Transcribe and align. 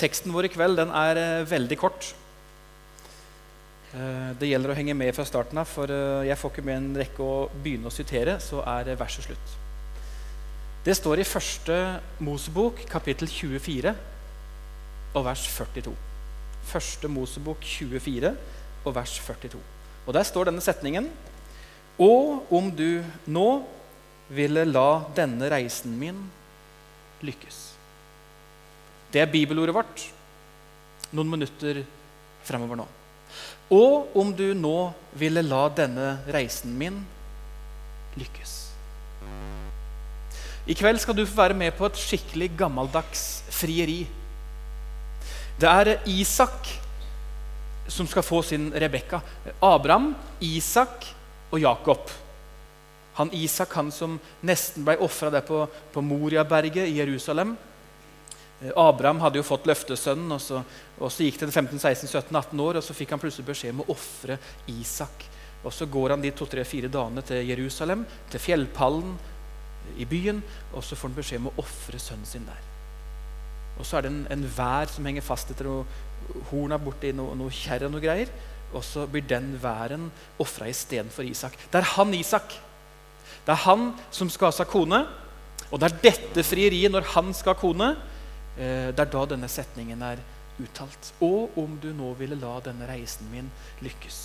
Teksten 0.00 0.32
vår 0.32 0.48
i 0.48 0.52
kveld 0.52 0.80
den 0.80 0.92
er 0.96 1.18
eh, 1.20 1.46
veldig 1.48 1.76
kort. 1.80 2.12
Eh, 3.92 4.30
det 4.40 4.48
gjelder 4.48 4.72
å 4.72 4.76
henge 4.78 4.94
med 4.96 5.12
fra 5.16 5.26
starten 5.28 5.60
av, 5.60 5.68
for 5.68 5.92
eh, 5.92 6.28
jeg 6.30 6.38
får 6.40 6.54
ikke 6.54 6.64
med 6.64 6.78
en 6.78 6.92
rekke 7.02 7.24
å 7.24 7.48
begynne 7.52 7.90
å 7.90 7.94
sitere, 7.94 8.38
så 8.40 8.62
er 8.64 8.94
verset 8.96 9.28
slutt. 9.28 9.56
Det 10.86 10.94
står 10.96 11.20
i 11.20 11.28
første 11.28 11.76
Mosebok, 12.24 12.80
kapittel 12.88 13.28
24, 13.28 13.92
og 15.10 15.26
vers 15.26 15.42
42. 15.52 15.92
Første 16.70 17.10
Mosebok 17.10 17.64
24 17.66 18.30
og 18.86 18.94
vers 18.96 19.18
42. 19.26 19.60
Og 20.06 20.14
Der 20.14 20.24
står 20.24 20.48
denne 20.48 20.62
setningen 20.64 21.10
Og 22.00 22.52
om 22.52 22.70
du 22.72 23.02
nå 23.26 23.48
ville 24.30 24.64
la 24.64 25.02
denne 25.16 25.50
reisen 25.52 25.98
min 25.98 26.22
lykkes. 27.20 27.69
Det 29.10 29.22
er 29.22 29.30
bibelordet 29.30 29.74
vårt 29.74 30.06
noen 31.16 31.30
minutter 31.30 31.82
fremover 32.46 32.80
nå. 32.80 32.86
Og 33.74 34.16
om 34.18 34.32
du 34.34 34.50
nå 34.58 34.90
ville 35.18 35.42
la 35.46 35.64
denne 35.74 36.12
reisen 36.30 36.74
min 36.78 36.98
lykkes. 38.18 38.56
I 40.70 40.76
kveld 40.78 41.00
skal 41.02 41.16
du 41.18 41.24
få 41.26 41.38
være 41.40 41.58
med 41.58 41.74
på 41.78 41.86
et 41.88 41.98
skikkelig 41.98 42.50
gammeldags 42.58 43.42
frieri. 43.54 44.04
Det 45.60 45.70
er 45.70 45.96
Isak 46.10 46.68
som 47.90 48.06
skal 48.06 48.22
få 48.22 48.42
sin 48.46 48.68
Rebekka. 48.70 49.20
Abraham, 49.62 50.12
Isak 50.40 51.08
og 51.50 51.58
Jakob. 51.62 52.10
Han 53.18 53.32
Isak 53.34 53.74
han 53.74 53.90
som 53.94 54.18
nesten 54.46 54.86
ble 54.86 54.94
ofra 55.02 55.30
der 55.34 55.42
på, 55.46 55.64
på 55.66 56.04
Moriaberget 56.04 56.86
i 56.86 57.00
Jerusalem. 57.00 57.56
Eh, 58.62 58.72
Abraham 58.76 59.20
hadde 59.24 59.40
jo 59.40 59.46
fått 59.46 59.68
løftesønnen, 59.70 60.30
og 60.36 60.40
så, 60.42 60.62
og 60.98 61.12
så 61.12 61.26
gikk 61.26 61.40
det 61.42 61.50
15-16-17-18 61.50 62.64
år, 62.64 62.80
og 62.80 62.86
så 62.86 62.96
fikk 62.96 63.14
han 63.14 63.22
plutselig 63.22 63.48
beskjed 63.48 63.76
om 63.76 63.84
å 63.84 63.90
ofre 63.94 64.38
Isak. 64.70 65.26
Og 65.60 65.74
Så 65.76 65.84
går 65.92 66.14
han 66.14 66.22
de 66.22 66.30
to-tre-fire 66.32 66.88
dagene 66.88 67.22
til 67.26 67.44
Jerusalem, 67.50 68.06
til 68.32 68.40
fjellpallen 68.40 69.12
i 70.00 70.06
byen, 70.08 70.40
og 70.72 70.84
så 70.84 70.96
får 70.96 71.10
han 71.10 71.18
beskjed 71.18 71.42
om 71.42 71.50
å 71.50 71.58
ofre 71.60 72.00
sønnen 72.00 72.28
sin 72.28 72.46
der. 72.48 72.62
Og 73.78 73.84
Så 73.84 73.98
er 73.98 74.06
det 74.06 74.14
en, 74.14 74.24
en 74.30 74.48
vær 74.56 74.88
som 74.88 75.04
henger 75.04 75.24
fast 75.24 75.52
etter 75.52 75.68
noe 75.68 76.40
horna 76.50 76.78
borti 76.80 77.12
noe, 77.16 77.36
noe 77.36 77.52
kjerre 77.52 77.88
og 77.88 77.94
noe 77.96 78.04
greier. 78.04 78.32
Og 78.72 78.84
så 78.86 79.04
blir 79.10 79.24
den 79.26 79.56
væren 79.60 80.08
ofra 80.40 80.68
istedenfor 80.70 81.26
Isak. 81.26 81.56
Det 81.72 81.80
er 81.80 81.88
han 81.96 82.12
Isak 82.14 82.54
det 83.46 83.56
er 83.56 83.64
han 83.64 83.90
som 84.12 84.30
skal 84.30 84.50
ha 84.50 84.54
seg 84.54 84.68
kone, 84.70 85.00
og 85.70 85.80
det 85.80 85.88
er 85.88 86.00
dette 86.04 86.44
frieriet 86.44 86.92
når 86.92 87.08
han 87.14 87.32
skal 87.36 87.54
ha 87.54 87.60
kone. 87.60 87.88
Eh, 88.58 88.90
det 88.90 89.04
er 89.04 89.12
da 89.12 89.24
denne 89.30 89.48
setningen 89.50 90.02
er 90.02 90.22
uttalt. 90.60 91.12
Og 91.24 91.56
om 91.60 91.78
du 91.80 91.90
nå 91.96 92.12
ville 92.18 92.38
la 92.38 92.58
denne 92.64 92.88
reisen 92.90 93.28
min 93.32 93.50
lykkes. 93.84 94.20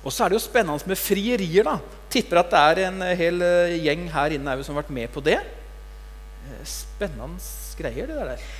Og 0.00 0.12
så 0.12 0.24
er 0.24 0.32
det 0.32 0.38
jo 0.38 0.44
spennende 0.46 0.88
med 0.88 0.98
frierier. 0.98 1.64
da. 1.64 1.78
Tipper 2.10 2.40
at 2.40 2.50
det 2.50 2.60
er 2.60 2.82
en 2.88 3.02
hel 3.18 3.42
eh, 3.44 3.78
gjeng 3.84 4.08
her 4.14 4.36
inne 4.36 4.58
som 4.64 4.74
har 4.74 4.82
vært 4.82 4.96
med 4.96 5.12
på 5.12 5.22
det. 5.24 5.38
Eh, 5.40 6.64
spennende 6.64 7.40
greier, 7.78 8.06
det 8.08 8.16
der. 8.34 8.50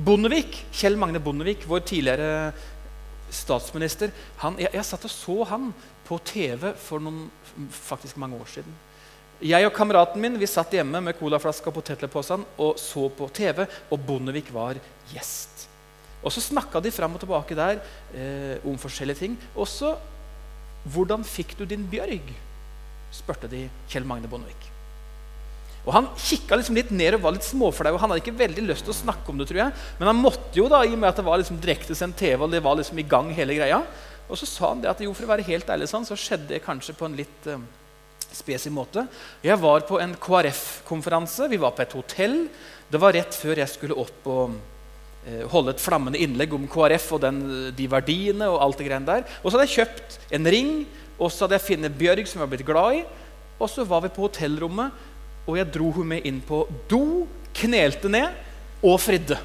Bondevik, 0.00 0.64
Kjell 0.72 0.96
Magne 0.96 1.20
Bondevik, 1.20 1.66
vår 1.68 1.82
tidligere 1.84 2.52
statsminister 3.30 4.10
han, 4.42 4.56
jeg, 4.58 4.70
jeg 4.74 4.86
satt 4.86 5.06
og 5.06 5.12
så 5.12 5.36
han 5.52 5.70
på 6.06 6.18
TV 6.26 6.72
for 6.78 7.02
noen, 7.02 7.28
faktisk 7.74 8.18
mange 8.18 8.38
år 8.38 8.48
siden. 8.50 8.78
Jeg 9.40 9.64
og 9.64 9.72
kameraten 9.72 10.20
min 10.20 10.34
vi 10.36 10.48
satt 10.50 10.74
hjemme 10.76 11.00
med 11.00 11.16
colaflaska 11.16 11.70
og 11.70 11.78
potetlepåsene, 11.78 12.44
og 12.60 12.76
så 12.76 13.06
på 13.08 13.28
TV, 13.32 13.62
og 13.88 14.02
Bondevik 14.04 14.50
var 14.52 14.76
gjest. 15.14 15.64
Og 16.20 16.28
Så 16.32 16.42
snakka 16.44 16.82
de 16.84 16.92
fram 16.92 17.14
og 17.16 17.22
tilbake 17.22 17.56
der 17.56 17.80
eh, 18.12 18.60
om 18.68 18.76
forskjellige 18.76 19.16
ting. 19.16 19.38
Også 19.56 19.96
'Hvordan 20.84 21.24
fikk 21.24 21.56
du 21.58 21.64
din 21.64 21.88
bjørg?' 21.88 22.34
spurte 23.12 23.48
de 23.48 23.68
Kjell 23.88 24.04
Magne 24.04 24.28
Bondevik. 24.28 24.70
Og 25.86 25.92
Han 25.92 26.08
kikka 26.16 26.56
liksom 26.56 26.76
litt 26.76 26.90
ned 26.90 27.14
og 27.14 27.22
var 27.22 27.32
litt 27.32 27.48
småflau. 27.48 27.96
Han 27.96 28.10
hadde 28.10 28.20
ikke 28.20 28.38
veldig 28.38 28.68
lyst 28.68 28.84
til 28.84 28.92
å 28.92 29.00
snakke 29.00 29.28
om 29.28 29.38
det, 29.38 29.48
tror 29.48 29.64
jeg. 29.64 29.72
Men 29.98 30.08
han 30.12 30.20
måtte 30.20 30.52
jo, 30.54 30.68
da, 30.68 30.84
i 30.84 30.92
og 30.92 30.98
med 30.98 31.08
at 31.08 31.16
det 31.16 31.24
var 31.24 31.40
liksom 31.40 31.60
direktesendt 31.60 32.16
TV, 32.16 32.44
og 32.44 32.50
det 32.50 32.62
var 32.62 32.76
liksom 32.76 32.98
i 32.98 33.08
gang 33.08 33.32
hele 33.32 33.56
greia. 33.56 33.80
Og 34.28 34.36
så 34.36 34.46
sa 34.46 34.68
han 34.68 34.82
det 34.82 34.90
at 34.90 35.00
jo, 35.00 35.14
for 35.16 35.24
å 35.24 35.32
være 35.32 35.48
helt 35.48 35.68
ærlig 35.72 35.88
sånn, 35.88 36.04
så 36.04 36.14
skjedde 36.14 36.52
det 36.52 36.64
kanskje 36.64 36.94
på 36.94 37.08
en 37.08 37.16
litt 37.16 37.48
um, 37.48 37.64
spesiell 38.36 38.74
måte. 38.74 39.06
Jeg 39.44 39.58
var 39.60 39.86
på 39.88 40.00
en 40.02 40.14
KrF-konferanse. 40.18 41.48
Vi 41.50 41.60
var 41.60 41.74
på 41.76 41.84
et 41.84 41.96
hotell. 41.96 42.36
Det 42.90 43.00
var 43.00 43.14
rett 43.16 43.36
før 43.36 43.60
jeg 43.62 43.72
skulle 43.72 43.98
opp 43.98 44.28
og 44.30 44.56
uh, 44.56 45.44
holde 45.52 45.74
et 45.74 45.82
flammende 45.82 46.20
innlegg 46.20 46.54
om 46.56 46.66
KrF 46.70 47.12
og 47.16 47.22
den, 47.26 47.40
de 47.76 47.88
verdiene. 47.90 48.48
Og 48.50 48.60
alt 48.64 48.80
det 48.80 48.88
greiene 48.88 49.08
der. 49.08 49.24
Og 49.42 49.50
så 49.50 49.58
hadde 49.58 49.68
jeg 49.68 49.78
kjøpt 49.78 50.18
en 50.38 50.50
ring, 50.56 50.74
og 51.18 51.30
så 51.30 51.44
hadde 51.44 51.58
jeg 51.58 51.68
funnet 51.68 51.98
Bjørg, 52.00 52.26
som 52.26 52.40
jeg 52.40 52.46
var 52.46 52.52
blitt 52.54 52.68
glad 52.68 53.00
i. 53.00 53.06
Og 53.60 53.68
så 53.68 53.84
var 53.84 54.04
vi 54.04 54.12
på 54.14 54.24
hotellrommet, 54.24 55.06
og 55.46 55.56
jeg 55.58 55.72
dro 55.74 55.90
hun 55.94 56.12
med 56.14 56.26
inn 56.28 56.40
på 56.44 56.62
do, 56.88 57.26
knelte 57.56 58.08
ned 58.12 58.84
og 58.86 59.00
fridde. 59.02 59.36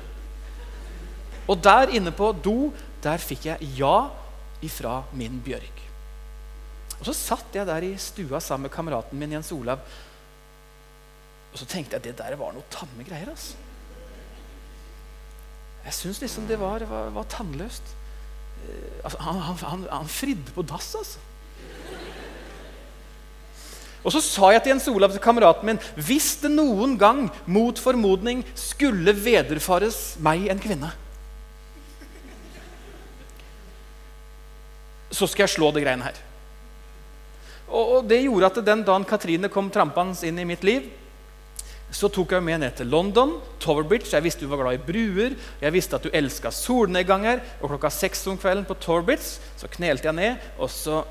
Og 1.46 1.60
der 1.62 1.94
inne 1.98 2.14
på 2.16 2.32
do 2.34 2.72
der 3.04 3.22
fikk 3.22 3.50
jeg 3.52 3.74
ja 3.78 3.98
ifra 4.66 5.04
min 5.14 5.38
Bjørg. 5.46 5.85
Og 7.00 7.06
Så 7.08 7.14
satt 7.14 7.56
jeg 7.56 7.68
der 7.68 7.84
i 7.84 7.96
stua 8.00 8.40
sammen 8.40 8.68
med 8.68 8.74
kameraten 8.74 9.20
min 9.20 9.36
Jens 9.36 9.52
Olav. 9.52 9.84
Og 11.52 11.60
så 11.60 11.66
tenkte 11.66 11.96
jeg 11.96 12.02
at 12.02 12.08
det 12.08 12.18
der 12.20 12.36
var 12.40 12.54
noe 12.56 12.64
tamme 12.72 13.04
greier. 13.08 13.30
altså. 13.30 13.56
Jeg 15.86 15.94
syns 15.94 16.22
liksom 16.22 16.48
det 16.48 16.60
var, 16.60 16.84
var, 16.90 17.12
var 17.14 17.30
tannløst. 17.30 17.96
Eh, 18.66 19.04
altså, 19.04 19.20
han, 19.22 19.40
han, 19.42 19.88
han, 19.92 20.08
fridde 20.08 20.52
på 20.56 20.62
dass, 20.62 20.96
altså. 20.96 21.20
Og 24.06 24.12
så 24.14 24.22
sa 24.22 24.52
jeg 24.54 24.62
til 24.62 24.70
Jens 24.70 24.88
Olav, 24.88 25.12
til 25.12 25.22
kameraten 25.22 25.66
min, 25.66 25.80
hvis 25.98 26.36
det 26.44 26.52
noen 26.54 26.94
gang 27.02 27.26
mot 27.50 27.80
formodning 27.82 28.44
skulle 28.54 29.16
vederfares 29.18 30.16
meg 30.22 30.46
en 30.54 30.62
kvinne 30.62 30.92
så 35.16 35.28
skal 35.30 35.46
jeg 35.46 35.56
slå 35.56 35.72
det 35.72 35.84
greiene 35.86 36.08
her. 36.08 36.18
Og, 37.70 38.06
Det 38.08 38.22
gjorde 38.22 38.52
at 38.52 38.62
den 38.66 38.84
dagen 38.86 39.08
Katrine 39.08 39.50
kom 39.50 39.72
trampende 39.74 40.28
inn 40.28 40.40
i 40.40 40.46
mitt 40.46 40.64
liv, 40.64 40.86
så 41.96 42.10
tok 42.12 42.34
jeg 42.36 42.44
med 42.44 42.60
ned 42.60 42.74
til 42.76 42.90
London, 42.92 43.38
Towerbridge. 43.62 44.10
Jeg 44.12 44.26
visste 44.26 44.44
du 44.44 44.50
var 44.52 44.60
glad 44.64 44.80
i 44.80 44.84
bruer, 44.84 45.36
jeg 45.62 45.74
visste 45.74 45.96
at 45.96 46.04
du 46.04 46.10
elska 46.12 46.52
solnedganger. 46.52 47.40
Og 47.62 47.70
klokka 47.72 47.92
seks 47.94 48.26
om 48.28 48.40
kvelden 48.42 48.66
på 48.68 48.76
Towerbridge 48.84 49.40
så 49.56 49.70
knelte 49.72 50.10
jeg 50.10 50.18
ned, 50.18 50.50
og 50.60 50.70
så 50.74 51.04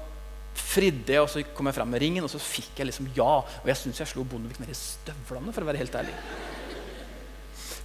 fridde 0.54 1.14
jeg, 1.14 1.22
og 1.22 1.31
så 1.31 1.43
kom 1.56 1.70
jeg 1.70 1.78
fram 1.78 1.91
med 1.91 2.03
ringen, 2.03 2.26
og 2.26 2.31
så 2.31 2.43
fikk 2.43 2.82
jeg 2.82 2.91
liksom 2.91 3.09
ja. 3.16 3.38
Og 3.62 3.70
jeg 3.70 3.81
syns 3.81 4.03
jeg 4.03 4.12
slo 4.12 4.26
Bondevik 4.28 4.60
ned 4.60 4.75
i 4.75 4.78
støvlene, 4.78 5.54
for 5.54 5.64
å 5.64 5.70
være 5.70 5.81
helt 5.81 5.97
ærlig. 6.03 6.14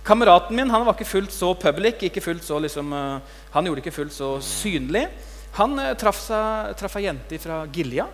Kameraten 0.05 0.57
min 0.57 0.71
han 0.73 0.85
var 0.87 0.95
ikke 0.97 1.07
fullt 1.07 1.33
så 1.35 1.53
public, 1.59 2.03
ikke 2.07 2.23
fullt 2.23 2.45
så 2.45 2.59
liksom, 2.61 2.93
uh, 2.93 3.41
han 3.53 3.67
gjorde 3.67 3.83
ikke 3.83 3.95
fullt 3.95 4.15
så 4.15 4.35
synlig. 4.43 5.07
Han 5.57 5.79
eh, 5.81 5.95
traff, 5.97 6.19
seg, 6.21 6.75
traff 6.77 6.95
ei 6.99 7.07
jente 7.07 7.39
fra 7.41 7.63
Gilja, 7.73 8.05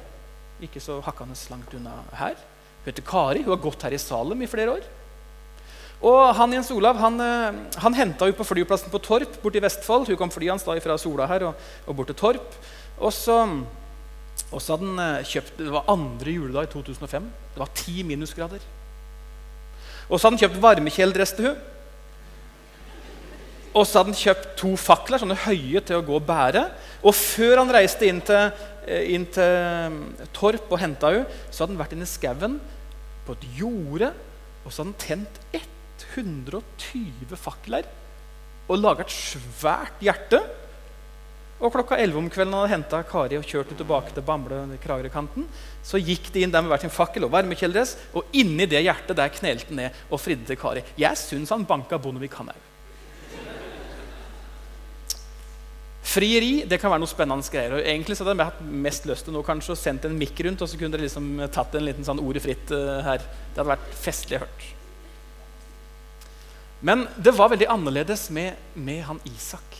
ikke 0.64 0.80
så 0.84 1.02
hakkende 1.04 1.36
langt 1.52 1.74
unna 1.76 1.98
her. 2.16 2.38
Hun 2.84 2.92
heter 2.92 3.06
Kari. 3.06 3.44
Hun 3.44 3.56
har 3.56 3.64
gått 3.64 3.84
her 3.84 3.96
i 3.96 4.00
Salem 4.00 4.42
i 4.46 4.50
flere 4.50 4.78
år. 4.78 4.86
Og 6.06 6.36
han 6.38 6.54
Jens 6.54 6.72
Olav 6.76 7.00
han, 7.00 7.20
eh, 7.20 7.58
han 7.82 7.98
henta 7.98 8.28
henne 8.28 8.38
på 8.38 8.46
flyplassen 8.46 8.92
på 8.92 9.02
Torp 9.02 9.40
borte 9.42 9.58
i 9.58 9.64
Vestfold. 9.64 10.08
Hun 10.08 10.20
kom 10.20 10.32
flyene 10.32 10.60
fra 10.60 10.98
Sola 10.98 11.28
her 11.28 11.50
og, 11.50 11.56
og 11.88 11.96
bort 11.96 12.12
til 12.12 12.20
Torp. 12.20 12.58
Og 13.00 13.12
så, 13.14 13.40
hadde 14.54 14.76
han 14.86 15.00
eh, 15.00 15.26
kjøpt 15.26 15.58
Det 15.58 15.72
var 15.72 15.90
andre 15.92 16.32
juledag 16.32 16.68
i 16.70 16.74
2005. 16.74 17.32
Det 17.56 17.64
var 17.64 17.72
ti 17.74 18.04
minusgrader. 18.04 18.60
Og 20.10 20.20
så 20.20 20.28
hadde 20.28 20.36
han 20.36 20.44
kjøpt 20.46 20.62
varmekjeledress 20.62 21.34
til 21.36 21.50
henne. 21.50 21.72
Og 23.76 23.84
så 23.84 24.00
hadde 24.00 24.14
han 24.14 24.22
kjøpt 24.22 24.52
to 24.56 24.70
fakler, 24.80 25.20
sånne 25.20 25.36
høye 25.36 25.82
til 25.84 25.98
å 26.00 26.04
gå 26.06 26.14
og 26.16 26.24
bære. 26.24 26.62
Og 27.04 27.12
før 27.12 27.60
han 27.60 27.74
reiste 27.76 28.08
inn 28.08 28.22
til, 28.24 28.54
inn 28.86 29.26
til 29.34 29.56
mm, 29.92 30.02
Torp 30.36 30.72
og 30.72 30.82
henta 30.82 31.12
henne, 31.14 31.40
så 31.50 31.64
hadde 31.64 31.76
han 31.76 31.82
vært 31.82 31.96
inne 31.96 32.08
i 32.08 32.12
skauen 32.12 32.60
på 33.26 33.36
et 33.38 33.48
jorde, 33.58 34.12
og 34.64 34.70
så 34.72 34.84
hadde 34.84 34.92
han 34.92 35.00
tent 35.02 35.40
120 36.16 37.36
fakler 37.40 37.88
og 38.66 38.80
laga 38.82 39.06
et 39.06 39.14
svært 39.14 40.02
hjerte. 40.04 40.40
Og 41.56 41.72
klokka 41.72 41.96
11 42.02 42.18
om 42.20 42.28
kvelden 42.28 42.56
hadde 42.58 42.74
henta 42.74 43.00
Kari 43.08 43.38
og 43.40 43.46
kjørt 43.48 43.70
henne 43.70 43.80
tilbake 43.80 44.12
til 44.12 44.26
Bamble. 44.28 44.58
Kragerøkanten, 44.84 45.46
Så 45.82 46.02
gikk 46.02 46.32
de 46.34 46.44
inn 46.44 46.52
der 46.52 46.62
med 46.62 46.74
hver 46.74 46.82
sin 46.84 46.92
fakkel 46.92 47.24
og 47.24 47.32
varmekjeledress, 47.32 47.96
og 48.14 48.26
inni 48.34 48.66
det 48.68 48.84
hjertet 48.84 49.16
der 49.16 49.30
knelte 49.32 49.70
han 49.70 49.80
ned 49.80 50.00
og 50.10 50.20
fridde 50.20 50.46
til 50.50 50.60
Kari. 50.60 50.84
Jeg 50.98 51.16
syns 51.16 51.54
han 51.54 51.66
banka 51.66 51.98
Bondevik, 51.98 52.34
han 52.34 52.52
òg. 52.52 52.64
Frieri 56.06 56.68
det 56.70 56.78
kan 56.78 56.92
være 56.94 57.02
noe 57.02 57.10
spennende 57.10 57.50
greier. 57.50 57.74
og 57.74 57.82
egentlig 57.82 58.16
så 58.18 58.26
hadde 58.26 58.38
jeg 58.38 58.52
hatt 58.52 58.66
mest 58.86 59.08
lyst 59.10 59.26
til 59.26 59.34
noe, 59.34 59.46
kanskje 59.46 59.74
å 59.74 59.80
sendt 59.80 60.06
en 60.06 60.18
mikk 60.18 60.44
rundt, 60.46 60.62
og 60.62 60.70
så 60.70 60.78
kunne 60.78 60.94
dere 60.94 61.08
liksom 61.08 61.48
tatt 61.54 61.74
en 61.76 61.86
liten 61.88 62.06
sånn 62.06 62.22
ordet 62.22 62.44
fritt 62.46 62.74
uh, 62.76 63.02
her. 63.06 63.26
Det 63.26 63.58
hadde 63.58 63.72
vært 63.72 63.96
festlig 63.98 64.42
hørt. 64.44 64.68
Men 66.86 67.08
det 67.18 67.34
var 67.34 67.50
veldig 67.56 67.72
annerledes 67.74 68.28
med, 68.30 68.60
med 68.78 69.02
han 69.08 69.22
Isak. 69.32 69.80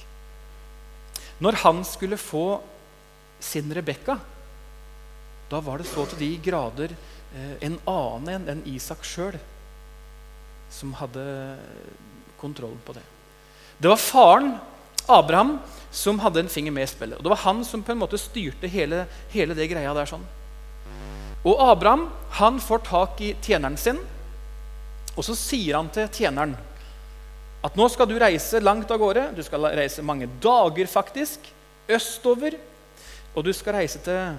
Når 1.46 1.62
han 1.62 1.84
skulle 1.86 2.18
få 2.18 2.62
sin 3.44 3.70
Rebekka, 3.76 4.18
da 5.52 5.60
var 5.62 5.78
det 5.78 5.90
så 5.92 6.08
til 6.10 6.24
de 6.24 6.32
grader 6.42 6.96
uh, 6.96 7.56
en 7.62 7.78
annen 7.86 8.50
enn 8.56 8.66
Isak 8.74 9.06
sjøl 9.06 9.38
som 10.74 10.96
hadde 10.98 11.22
kontrollen 12.42 12.82
på 12.82 12.98
det. 12.98 13.06
Det 13.78 13.92
var 13.92 14.02
faren, 14.02 14.56
Abraham, 15.08 15.60
som 15.92 16.20
hadde 16.20 16.44
en 16.44 16.52
finger 16.52 16.74
med 16.76 16.84
i 16.84 16.92
spillet. 16.92 17.18
Og 17.18 17.24
Det 17.24 17.30
var 17.30 17.44
han 17.46 17.64
som 17.66 17.84
på 17.84 17.94
en 17.94 18.02
måte 18.02 18.20
styrte 18.20 18.68
hele, 18.68 19.06
hele 19.32 19.56
det 19.56 19.70
greia 19.72 19.94
der. 19.94 20.06
sånn. 20.06 20.26
Og 21.46 21.60
Abraham 21.62 22.10
han 22.40 22.60
får 22.60 22.80
tak 22.84 23.22
i 23.22 23.36
tjeneren 23.42 23.78
sin, 23.78 24.00
og 25.16 25.24
så 25.24 25.36
sier 25.36 25.78
han 25.78 25.90
til 25.90 26.10
tjeneren 26.12 26.56
at 27.66 27.78
nå 27.78 27.88
skal 27.90 28.10
du 28.10 28.18
reise 28.20 28.60
langt 28.62 28.92
av 28.92 29.00
gårde. 29.00 29.30
Du 29.36 29.42
skal 29.46 29.64
reise 29.74 30.04
mange 30.06 30.28
dager, 30.42 30.86
faktisk, 30.86 31.40
østover. 31.90 32.58
Og 33.34 33.46
du 33.46 33.54
skal 33.54 33.80
reise 33.80 34.02
til 34.06 34.36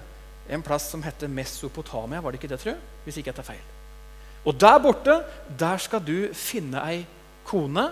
en 0.49 0.63
plass 0.63 0.91
som 0.93 1.03
heter 1.03 1.29
Mesopotamia. 1.29 2.21
Var 2.21 2.33
det 2.33 2.41
ikke 2.41 2.53
det, 2.53 2.61
tror 2.63 2.75
jeg? 2.75 2.83
Hvis 3.05 3.19
ikke 3.19 3.33
jeg 3.33 3.39
tar 3.41 3.49
feil. 3.49 3.65
Og 4.47 4.55
der 4.55 4.79
borte, 4.79 5.17
der 5.59 5.83
skal 5.83 6.05
du 6.07 6.29
finne 6.39 6.85
ei 6.87 7.01
kone 7.49 7.89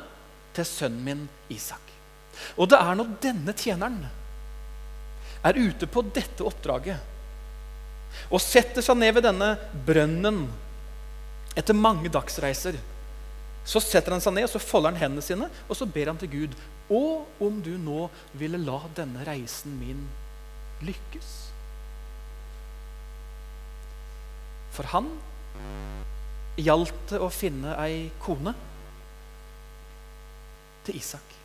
til 0.55 0.69
sønnen 0.69 1.03
min 1.03 1.27
Isak. 1.51 1.84
Og 2.57 2.71
det 2.71 2.79
er 2.81 2.99
når 2.99 3.17
denne 3.23 3.55
tjeneren 3.59 3.99
er 5.45 5.61
ute 5.61 5.89
på 5.91 6.05
dette 6.15 6.45
oppdraget 6.47 7.11
og 8.31 8.39
setter 8.41 8.85
seg 8.85 8.97
ned 8.97 9.17
ved 9.17 9.25
denne 9.27 9.49
brønnen 9.87 10.45
etter 11.59 11.77
mange 11.77 12.11
dagsreiser 12.13 12.79
så 13.65 13.81
setter 13.81 14.15
han 14.15 14.23
seg 14.23 14.37
ned 14.37 14.47
og 14.47 14.53
så 14.53 14.61
folder 14.63 14.93
han 14.93 15.01
hendene 15.01 15.25
sine 15.25 15.49
og 15.67 15.77
så 15.79 15.89
ber 15.89 16.13
han 16.13 16.21
til 16.21 16.33
Gud. 16.33 16.57
Og 16.93 17.43
om 17.43 17.63
du 17.65 17.73
nå 17.81 18.09
ville 18.37 18.61
la 18.61 18.77
denne 18.97 19.25
reisen 19.25 19.73
min 19.81 20.03
lykkes. 20.85 21.31
For 24.75 24.91
han 24.93 25.09
gjaldt 26.61 27.15
det 27.15 27.23
å 27.25 27.31
finne 27.33 27.73
ei 27.81 28.11
kone 28.23 28.53
til 30.85 31.01
Isak. 31.01 31.44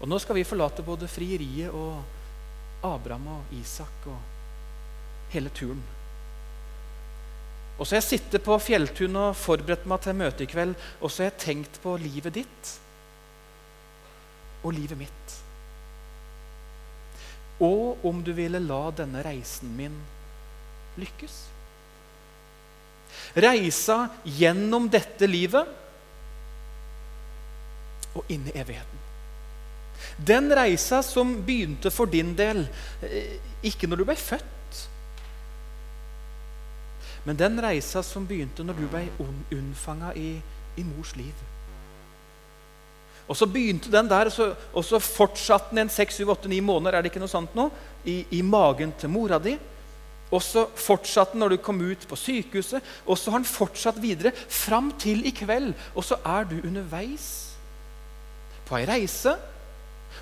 Og 0.00 0.08
Nå 0.08 0.18
skal 0.20 0.36
vi 0.36 0.44
forlate 0.44 0.84
både 0.84 1.08
frieriet 1.08 1.72
og 1.72 2.02
Abraham 2.84 3.28
og 3.38 3.54
Isak 3.56 4.08
og 4.10 4.18
hele 5.32 5.50
turen. 5.50 5.82
Og 7.76 7.84
så 7.84 7.96
har 7.96 8.00
jeg 8.00 8.08
sittet 8.08 8.44
på 8.44 8.56
Fjelltun 8.60 9.16
og 9.20 9.36
forberedt 9.36 9.88
meg 9.88 10.00
til 10.04 10.16
møte 10.16 10.44
i 10.44 10.48
kveld, 10.48 10.76
og 11.00 11.10
så 11.12 11.24
har 11.24 11.30
jeg 11.30 11.42
tenkt 11.44 11.80
på 11.82 11.96
livet 12.00 12.38
ditt 12.38 12.70
og 14.62 14.72
livet 14.76 14.98
mitt. 14.98 15.34
Og 17.60 18.04
om 18.04 18.22
du 18.24 18.32
ville 18.36 18.60
la 18.60 18.82
denne 18.96 19.22
reisen 19.24 19.72
min 19.76 19.96
lykkes. 21.00 21.36
Reisa 23.36 23.98
gjennom 24.24 24.88
dette 24.92 25.28
livet 25.28 25.68
og 28.16 28.32
inn 28.32 28.48
i 28.48 28.56
evigheten. 28.56 29.05
Den 30.16 30.50
reisa 30.54 31.02
som 31.04 31.34
begynte 31.46 31.90
for 31.90 32.06
din 32.10 32.34
del, 32.36 32.66
eh, 33.02 33.36
ikke 33.62 33.88
når 33.88 33.96
du 33.96 34.04
ble 34.08 34.16
født, 34.16 34.52
men 37.26 37.36
den 37.36 37.58
reisa 37.58 38.02
som 38.06 38.26
begynte 38.26 38.64
når 38.64 38.78
du 38.78 38.86
ble 38.90 39.02
unnfanga 39.50 40.12
i, 40.14 40.36
i, 40.78 40.82
mors 40.86 41.16
liv. 41.18 41.34
Og 43.26 43.34
så 43.34 43.48
begynte 43.50 43.90
den 43.90 44.06
der, 44.06 44.30
og 44.72 44.84
så, 44.86 45.00
fortsatte 45.02 45.74
den 45.74 45.82
en 45.82 45.90
seks, 45.90 46.20
syv, 46.20 46.30
åtte, 46.36 46.48
ni 46.48 46.60
måneder 46.62 46.94
er 46.94 47.02
det 47.02 47.10
ikke 47.10 47.24
noe 47.24 47.32
sånt 47.32 47.56
nå, 47.58 47.66
i, 48.06 48.20
i 48.38 48.44
magen 48.46 48.94
til 49.00 49.10
mora 49.10 49.40
di. 49.42 49.56
Og 50.30 50.42
så 50.42 50.68
fortsatte 50.78 51.34
den 51.34 51.42
når 51.42 51.56
du 51.56 51.62
kom 51.62 51.82
ut 51.82 52.06
på 52.06 52.18
sykehuset, 52.18 52.94
og 53.06 53.18
så 53.18 53.34
har 53.34 53.42
den 53.42 53.50
fortsatt 53.50 53.98
videre 54.02 54.30
fram 54.34 54.92
til 54.98 55.26
i 55.26 55.34
kveld. 55.34 55.72
Og 55.98 56.06
så 56.06 56.20
er 56.22 56.46
du 56.46 56.60
underveis 56.62 57.26
på 58.66 58.78
ei 58.78 58.86
reise. 58.86 59.34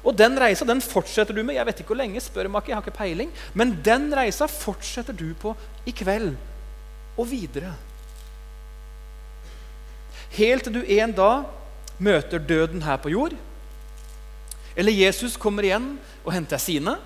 Og 0.04 0.16
den 0.16 0.36
reisa 0.40 0.66
den 0.68 0.82
fortsetter 0.84 1.34
du 1.36 1.42
med. 1.42 1.56
Jeg 1.56 1.66
vet 1.66 1.80
ikke 1.80 1.94
hvor 1.94 2.00
lenge, 2.02 2.20
spør 2.20 2.50
meg 2.52 2.62
ikke, 2.62 2.72
jeg 2.72 2.76
har 2.76 2.84
ikke 2.84 2.98
peiling. 2.98 3.32
Men 3.56 3.72
den 3.84 4.10
reisa 4.16 4.48
fortsetter 4.50 5.16
du 5.16 5.30
på 5.40 5.54
i 5.88 5.94
kveld 5.96 6.34
og 7.16 7.28
videre. 7.30 7.72
Helt 10.34 10.66
til 10.66 10.74
du 10.74 10.82
en 10.82 11.14
dag 11.14 11.44
møter 12.02 12.42
døden 12.42 12.82
her 12.82 12.98
på 13.00 13.12
jord. 13.14 13.36
Eller 14.76 14.92
Jesus 14.92 15.38
kommer 15.40 15.64
igjen 15.64 15.94
og 16.24 16.32
henter 16.34 16.60
sine. 16.60 16.96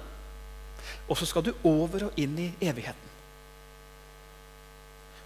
Og 1.08 1.16
så 1.16 1.28
skal 1.28 1.44
du 1.44 1.52
over 1.66 2.08
og 2.08 2.18
inn 2.20 2.34
i 2.40 2.48
evigheten. 2.64 3.04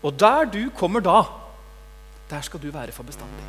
Og 0.02 0.14
der 0.18 0.48
du 0.50 0.64
kommer 0.76 1.00
da, 1.00 1.22
der 2.30 2.42
skal 2.42 2.60
du 2.60 2.70
være 2.74 2.92
for 2.92 3.06
bestandig. 3.06 3.46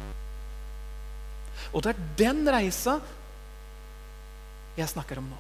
Og 1.74 1.84
det 1.84 1.94
er 1.94 2.08
den 2.20 2.46
reisa 2.50 3.00
jeg 4.78 4.90
snakker 4.90 5.22
om 5.22 5.28
nå. 5.32 5.40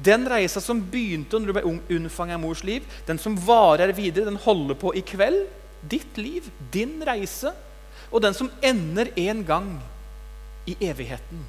Den 0.00 0.24
reisa 0.30 0.62
som 0.64 0.80
begynte 0.80 1.38
når 1.38 1.50
du 1.50 1.56
ble 1.56 1.96
unnfanget 1.98 2.38
i 2.38 2.42
mors 2.42 2.62
liv, 2.64 2.86
den 3.08 3.20
som 3.20 3.36
varer 3.36 3.92
videre, 3.96 4.30
den 4.30 4.40
holder 4.40 4.78
på 4.80 4.94
i 4.96 5.04
kveld. 5.04 5.44
Ditt 5.84 6.16
liv, 6.16 6.46
din 6.72 7.02
reise, 7.04 7.52
og 8.08 8.22
den 8.24 8.36
som 8.36 8.48
ender 8.64 9.10
en 9.20 9.44
gang 9.44 9.68
i 10.70 10.76
evigheten. 10.88 11.44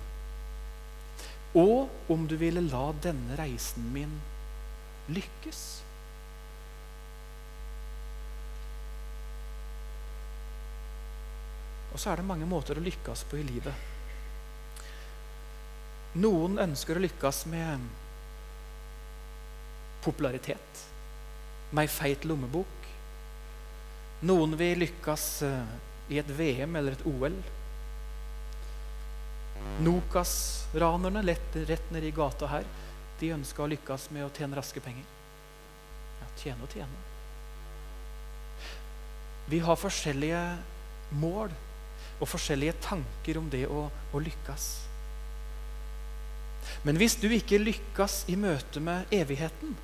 Og 1.56 2.12
om 2.12 2.28
du 2.28 2.36
ville 2.36 2.66
la 2.68 2.90
denne 3.04 3.38
reisen 3.40 3.88
min 3.96 4.12
lykkes. 5.08 5.64
Og 11.96 12.02
så 12.02 12.12
er 12.12 12.20
det 12.20 12.28
mange 12.28 12.48
måter 12.50 12.76
å 12.76 12.84
lykkes 12.84 13.24
på 13.32 13.40
i 13.40 13.46
livet. 13.48 13.95
Noen 16.16 16.60
ønsker 16.64 16.96
å 16.96 17.04
lykkes 17.04 17.42
med 17.52 17.82
popularitet, 20.06 20.86
med 21.72 21.88
ei 21.88 21.92
feit 21.92 22.28
lommebok. 22.30 22.88
Noen 24.26 24.56
vil 24.60 24.80
lykkes 24.86 25.26
eh, 25.44 25.76
i 26.14 26.22
et 26.22 26.32
VM 26.38 26.78
eller 26.80 26.96
et 26.96 27.06
OL. 27.10 27.36
Nokas-ranerne 29.84 31.26
rett 31.26 31.92
nedi 31.92 32.14
gata 32.16 32.48
her 32.54 32.70
de 33.20 33.34
ønska 33.36 33.66
å 33.66 33.70
lykkes 33.72 34.10
med 34.16 34.28
å 34.28 34.32
tjene 34.36 34.60
raske 34.60 34.84
penger. 34.84 35.06
Ja, 36.22 36.32
tjene 36.40 36.64
og 36.64 36.72
tjene. 36.72 37.04
Vi 39.52 39.60
har 39.62 39.78
forskjellige 39.78 40.42
mål 41.20 41.52
og 42.20 42.28
forskjellige 42.30 42.80
tanker 42.82 43.40
om 43.42 43.50
det 43.52 43.66
å, 43.68 43.88
å 43.90 44.22
lykkes. 44.24 44.68
Men 46.84 46.98
hvis 47.02 47.18
du 47.22 47.28
ikke 47.32 47.62
lykkes 47.62 48.24
i 48.32 48.38
møte 48.40 48.82
med 48.84 49.12
evigheten, 49.14 49.76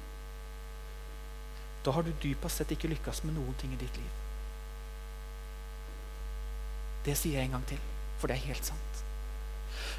da 1.86 1.94
har 1.96 2.06
du 2.06 2.12
dypest 2.22 2.62
sett 2.62 2.74
ikke 2.76 2.92
lykkes 2.92 3.24
med 3.26 3.38
noen 3.38 3.56
ting 3.58 3.74
i 3.74 3.80
ditt 3.82 3.96
liv. 3.98 4.18
Det 7.06 7.16
sier 7.18 7.40
jeg 7.40 7.50
en 7.50 7.58
gang 7.58 7.68
til, 7.72 7.82
for 8.22 8.30
det 8.30 8.38
er 8.38 8.50
helt 8.52 8.68
sant. 8.70 9.02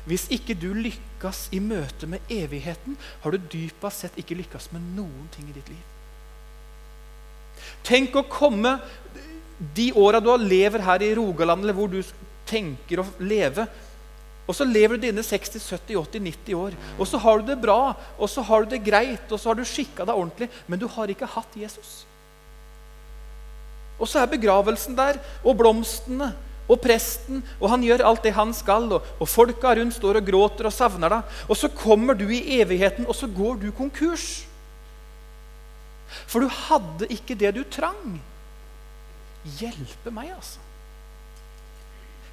Hvis 0.07 0.29
ikke 0.35 0.55
du 0.59 0.71
lykkes 0.75 1.49
i 1.55 1.61
møte 1.62 2.09
med 2.11 2.31
evigheten, 2.31 2.97
har 3.23 3.35
du 3.35 3.49
dypest 3.53 4.05
sett 4.05 4.19
ikke 4.19 4.39
lykkes 4.39 4.71
med 4.75 4.85
noen 4.97 5.29
ting 5.35 5.49
i 5.51 5.57
ditt 5.57 5.71
liv. 5.71 5.89
Tenk 7.87 8.15
å 8.19 8.27
komme 8.31 8.77
de 9.77 9.93
åra 9.99 10.21
du 10.23 10.31
lever 10.43 10.83
her 10.83 11.03
i 11.03 11.15
Rogaland, 11.15 11.62
eller 11.62 11.77
hvor 11.77 11.91
du 11.91 12.01
tenker 12.47 13.03
å 13.03 13.07
leve, 13.23 13.67
og 14.43 14.57
så 14.59 14.67
lever 14.67 14.99
du 14.99 15.07
dine 15.07 15.23
60, 15.23 15.63
70, 15.63 15.97
80, 16.03 16.23
90 16.27 16.57
år. 16.59 16.79
Og 16.99 17.07
så 17.07 17.19
har 17.23 17.39
du 17.39 17.51
det 17.53 17.61
bra, 17.63 17.95
og 18.19 18.31
så 18.31 18.43
har 18.43 18.65
du 18.65 18.73
det 18.75 18.83
greit, 18.85 19.27
og 19.31 19.39
så 19.39 19.53
har 19.53 19.59
du 19.59 19.67
skikka 19.67 20.07
deg 20.09 20.19
ordentlig. 20.19 20.49
Men 20.67 20.81
du 20.83 20.89
har 20.91 21.11
ikke 21.13 21.31
hatt 21.31 21.59
Jesus. 21.59 22.01
Og 24.03 24.11
så 24.11 24.19
er 24.19 24.33
begravelsen 24.33 24.99
der, 24.99 25.21
og 25.47 25.61
blomstene, 25.61 26.33
og 26.71 26.79
presten, 26.83 27.43
og 27.61 27.69
han 27.73 27.83
gjør 27.85 28.05
alt 28.09 28.27
det 28.27 28.35
han 28.35 28.51
skal. 28.57 28.89
Og, 28.97 29.15
og 29.23 29.31
folka 29.31 29.77
rundt 29.79 29.95
står 29.95 30.19
og 30.19 30.27
gråter 30.27 30.67
og 30.67 30.75
savner 30.75 31.15
deg. 31.19 31.39
Og 31.47 31.59
så 31.59 31.71
kommer 31.71 32.19
du 32.19 32.27
i 32.27 32.43
evigheten, 32.59 33.07
og 33.07 33.15
så 33.15 33.31
går 33.31 33.63
du 33.63 33.71
konkurs. 33.79 34.43
For 36.27 36.43
du 36.43 36.51
hadde 36.51 37.09
ikke 37.15 37.39
det 37.39 37.55
du 37.55 37.63
trang. 37.71 38.19
Hjelpe 39.63 40.11
meg, 40.15 40.35
altså. 40.35 40.59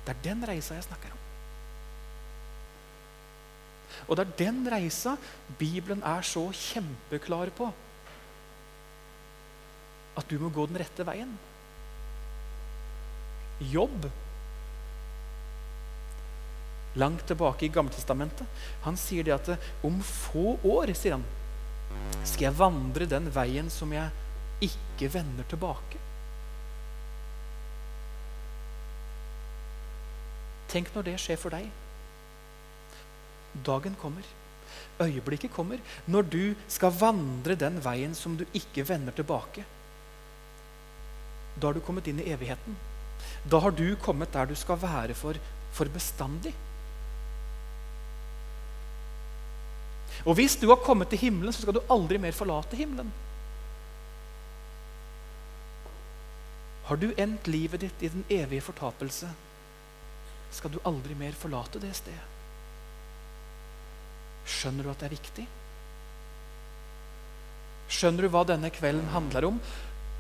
Det 0.06 0.16
er 0.16 0.22
den 0.25 0.46
reisa 0.50 0.74
jeg 0.74 0.89
snakker 0.89 1.13
om. 1.13 1.28
Og 4.10 4.18
det 4.18 4.25
er 4.25 4.38
den 4.39 4.63
reisa 4.74 5.13
Bibelen 5.60 6.01
er 6.01 6.25
så 6.25 6.48
kjempeklar 6.50 7.51
på. 7.56 7.70
At 10.18 10.28
du 10.28 10.39
må 10.42 10.50
gå 10.51 10.66
den 10.68 10.82
rette 10.82 11.06
veien. 11.06 11.36
Jobb 13.70 14.10
langt 17.00 17.28
tilbake 17.28 17.66
i 17.66 17.70
Gammeltestamentet. 17.70 18.48
Han 18.84 18.98
sier 18.98 19.24
det 19.24 19.36
at 19.36 19.51
om 19.86 20.00
få 20.04 20.58
år 20.66 20.94
sier 20.98 21.18
han, 21.18 21.25
skal 22.24 22.50
jeg 22.50 22.60
vandre 22.60 23.08
den 23.10 23.30
veien 23.34 23.70
som 23.74 23.94
jeg 23.94 24.10
ikke 24.66 25.12
vender 25.13 25.48
tilbake. 25.50 26.01
Tenk 30.70 30.92
når 30.94 31.08
det 31.08 31.16
skjer 31.22 31.39
for 31.42 31.54
deg. 31.54 31.70
Dagen 33.53 33.96
kommer. 34.01 34.24
Øyeblikket 35.00 35.53
kommer 35.53 35.79
når 36.06 36.27
du 36.29 36.44
skal 36.68 36.96
vandre 37.00 37.56
den 37.56 37.79
veien 37.84 38.15
som 38.15 38.36
du 38.38 38.46
ikke 38.53 38.86
vender 38.88 39.15
tilbake. 39.15 39.65
Da 41.60 41.68
har 41.68 41.75
du 41.75 41.84
kommet 41.84 42.08
inn 42.08 42.20
i 42.22 42.29
evigheten. 42.32 42.75
Da 43.50 43.60
har 43.63 43.72
du 43.75 43.96
kommet 44.01 44.34
der 44.34 44.50
du 44.50 44.56
skal 44.56 44.79
være 44.82 45.15
for, 45.18 45.39
for 45.75 45.91
bestandig. 45.91 46.53
Og 50.25 50.36
hvis 50.36 50.58
du 50.60 50.68
har 50.68 50.84
kommet 50.84 51.10
til 51.10 51.20
himmelen, 51.20 51.53
så 51.53 51.63
skal 51.63 51.77
du 51.77 51.84
aldri 51.91 52.20
mer 52.20 52.36
forlate 52.36 52.75
himmelen. 52.75 53.12
Har 56.89 56.98
du 56.98 57.12
endt 57.22 57.48
livet 57.48 57.86
ditt 57.86 58.03
i 58.03 58.10
den 58.10 58.25
evige 58.34 58.65
fortapelse, 58.65 59.29
skal 60.51 60.74
du 60.74 60.79
aldri 60.89 61.13
mer 61.15 61.38
forlate 61.38 61.79
det 61.79 61.94
stedet. 61.96 62.38
Skjønner 64.50 64.86
du 64.86 64.91
at 64.91 65.01
det 65.01 65.10
er 65.10 65.15
viktig? 65.15 65.46
Skjønner 67.89 68.25
du 68.25 68.34
hva 68.34 68.44
denne 68.48 68.70
kvelden 68.74 69.10
handler 69.13 69.50
om? 69.50 69.62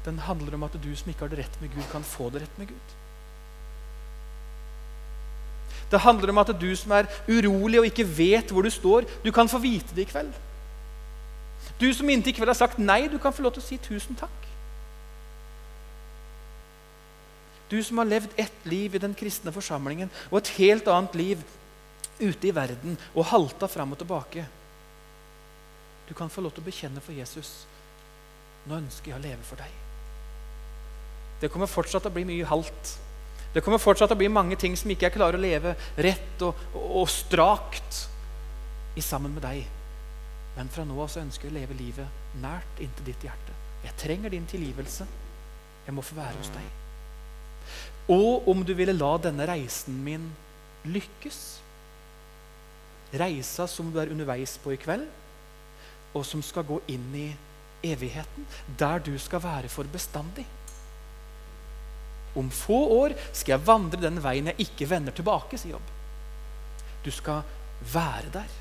Den 0.05 0.21
handler 0.25 0.55
om 0.57 0.65
at 0.65 0.77
du 0.81 0.89
som 0.95 1.11
ikke 1.11 1.25
har 1.25 1.33
det 1.33 1.43
rett 1.43 1.61
med 1.61 1.73
Gud, 1.73 1.85
kan 1.91 2.05
få 2.05 2.29
det 2.33 2.43
rett 2.45 2.59
med 2.61 2.71
Gud. 2.71 2.97
Det 5.89 5.99
handler 5.99 6.29
om 6.29 6.37
at 6.37 6.53
du 6.61 6.69
som 6.77 6.93
er 6.93 7.09
urolig 7.27 7.79
og 7.81 7.87
ikke 7.89 8.05
vet 8.05 8.51
hvor 8.53 8.65
du 8.65 8.69
står, 8.69 9.07
du 9.25 9.31
kan 9.33 9.49
få 9.49 9.57
vite 9.61 9.95
det 9.95 10.05
i 10.05 10.11
kveld. 10.11 10.33
Du 11.79 11.87
som 11.93 12.09
inntil 12.09 12.33
i 12.33 12.37
kveld 12.37 12.51
har 12.51 12.57
sagt 12.57 12.79
nei, 12.79 13.07
du 13.07 13.17
kan 13.17 13.33
få 13.33 13.45
lov 13.45 13.55
til 13.55 13.63
å 13.63 13.67
si 13.67 13.77
tusen 13.81 14.17
takk. 14.19 14.45
Du 17.69 17.77
som 17.85 18.01
har 18.01 18.09
levd 18.09 18.33
ett 18.37 18.65
liv 18.65 18.95
i 18.95 19.01
den 19.01 19.13
kristne 19.17 19.53
forsamlingen 19.53 20.09
og 20.31 20.39
et 20.39 20.53
helt 20.57 20.87
annet 20.89 21.17
liv 21.17 21.43
ute 22.19 22.49
i 22.49 22.55
verden 22.55 22.97
og 23.13 23.27
halta 23.31 23.67
fram 23.71 23.93
og 23.95 24.01
tilbake. 24.01 24.45
Du 26.09 26.13
kan 26.17 26.31
få 26.31 26.41
lov 26.41 26.55
til 26.55 26.63
å 26.63 26.69
bekjenne 26.69 27.03
for 27.03 27.15
Jesus. 27.15 27.51
Nå 28.67 28.79
ønsker 28.79 29.11
jeg 29.11 29.19
å 29.19 29.23
leve 29.23 29.45
for 29.45 29.61
deg. 29.61 29.75
Det 31.39 31.51
kommer 31.53 31.71
fortsatt 31.71 32.03
til 32.03 32.11
å 32.11 32.17
bli 32.17 32.25
mye 32.27 32.47
halt. 32.49 32.95
Det 33.53 33.63
kommer 33.65 33.81
fortsatt 33.81 34.11
til 34.11 34.17
å 34.17 34.21
bli 34.21 34.29
mange 34.31 34.57
ting 34.59 34.75
som 34.77 34.91
ikke 34.91 35.07
jeg 35.07 35.15
klarer 35.15 35.39
å 35.39 35.41
leve 35.41 35.75
rett 35.97 36.43
og, 36.45 36.57
og, 36.73 36.89
og 37.01 37.11
strakt 37.13 38.03
i 38.99 39.03
sammen 39.05 39.33
med 39.37 39.45
deg. 39.45 39.63
Men 40.57 40.69
fra 40.73 40.83
nå 40.85 40.97
av 40.99 41.07
så 41.13 41.21
ønsker 41.21 41.47
jeg 41.47 41.53
å 41.53 41.59
leve 41.59 41.77
livet 41.79 42.35
nært 42.43 42.83
inntil 42.83 43.07
ditt 43.07 43.23
hjerte. 43.29 43.55
Jeg 43.85 43.95
trenger 44.01 44.33
din 44.33 44.49
tilgivelse. 44.49 45.07
Jeg 45.85 45.95
må 45.95 46.03
få 46.05 46.17
være 46.19 46.35
hos 46.41 46.51
deg. 46.53 46.67
Og 48.11 48.49
om 48.49 48.65
du 48.65 48.73
ville 48.75 48.97
la 48.97 49.13
denne 49.21 49.45
reisen 49.47 50.01
min 50.03 50.25
lykkes 50.89 51.39
Reisa 53.13 53.65
som 53.67 53.89
du 53.91 53.99
er 53.99 54.11
underveis 54.13 54.57
på 54.61 54.73
i 54.75 54.79
kveld, 54.81 55.07
og 56.13 56.25
som 56.25 56.41
skal 56.45 56.65
gå 56.65 56.79
inn 56.89 57.09
i 57.17 57.27
evigheten, 57.85 58.45
der 58.79 59.01
du 59.01 59.13
skal 59.21 59.43
være 59.43 59.69
for 59.71 59.89
bestandig. 59.89 60.45
Om 62.37 62.49
få 62.53 62.79
år 62.99 63.15
skal 63.33 63.55
jeg 63.55 63.67
vandre 63.67 64.01
den 64.01 64.19
veien 64.23 64.51
jeg 64.51 64.67
ikke 64.67 64.89
vender 64.89 65.15
tilbake, 65.15 65.57
sier 65.57 65.77
Jobb. 65.77 65.93
Du 67.05 67.11
skal 67.11 67.41
være 67.93 68.33
der. 68.33 68.57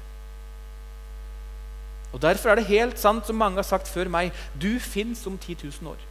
Og 2.12 2.23
Derfor 2.23 2.50
er 2.50 2.55
det 2.55 2.71
helt 2.71 2.99
sant, 2.99 3.26
som 3.26 3.37
mange 3.37 3.61
har 3.61 3.69
sagt 3.69 3.88
før 3.88 4.09
meg, 4.09 4.33
du 4.57 4.78
fins 4.81 5.26
om 5.28 5.37
10 5.38 5.59
000 5.64 5.93
år. 5.93 6.05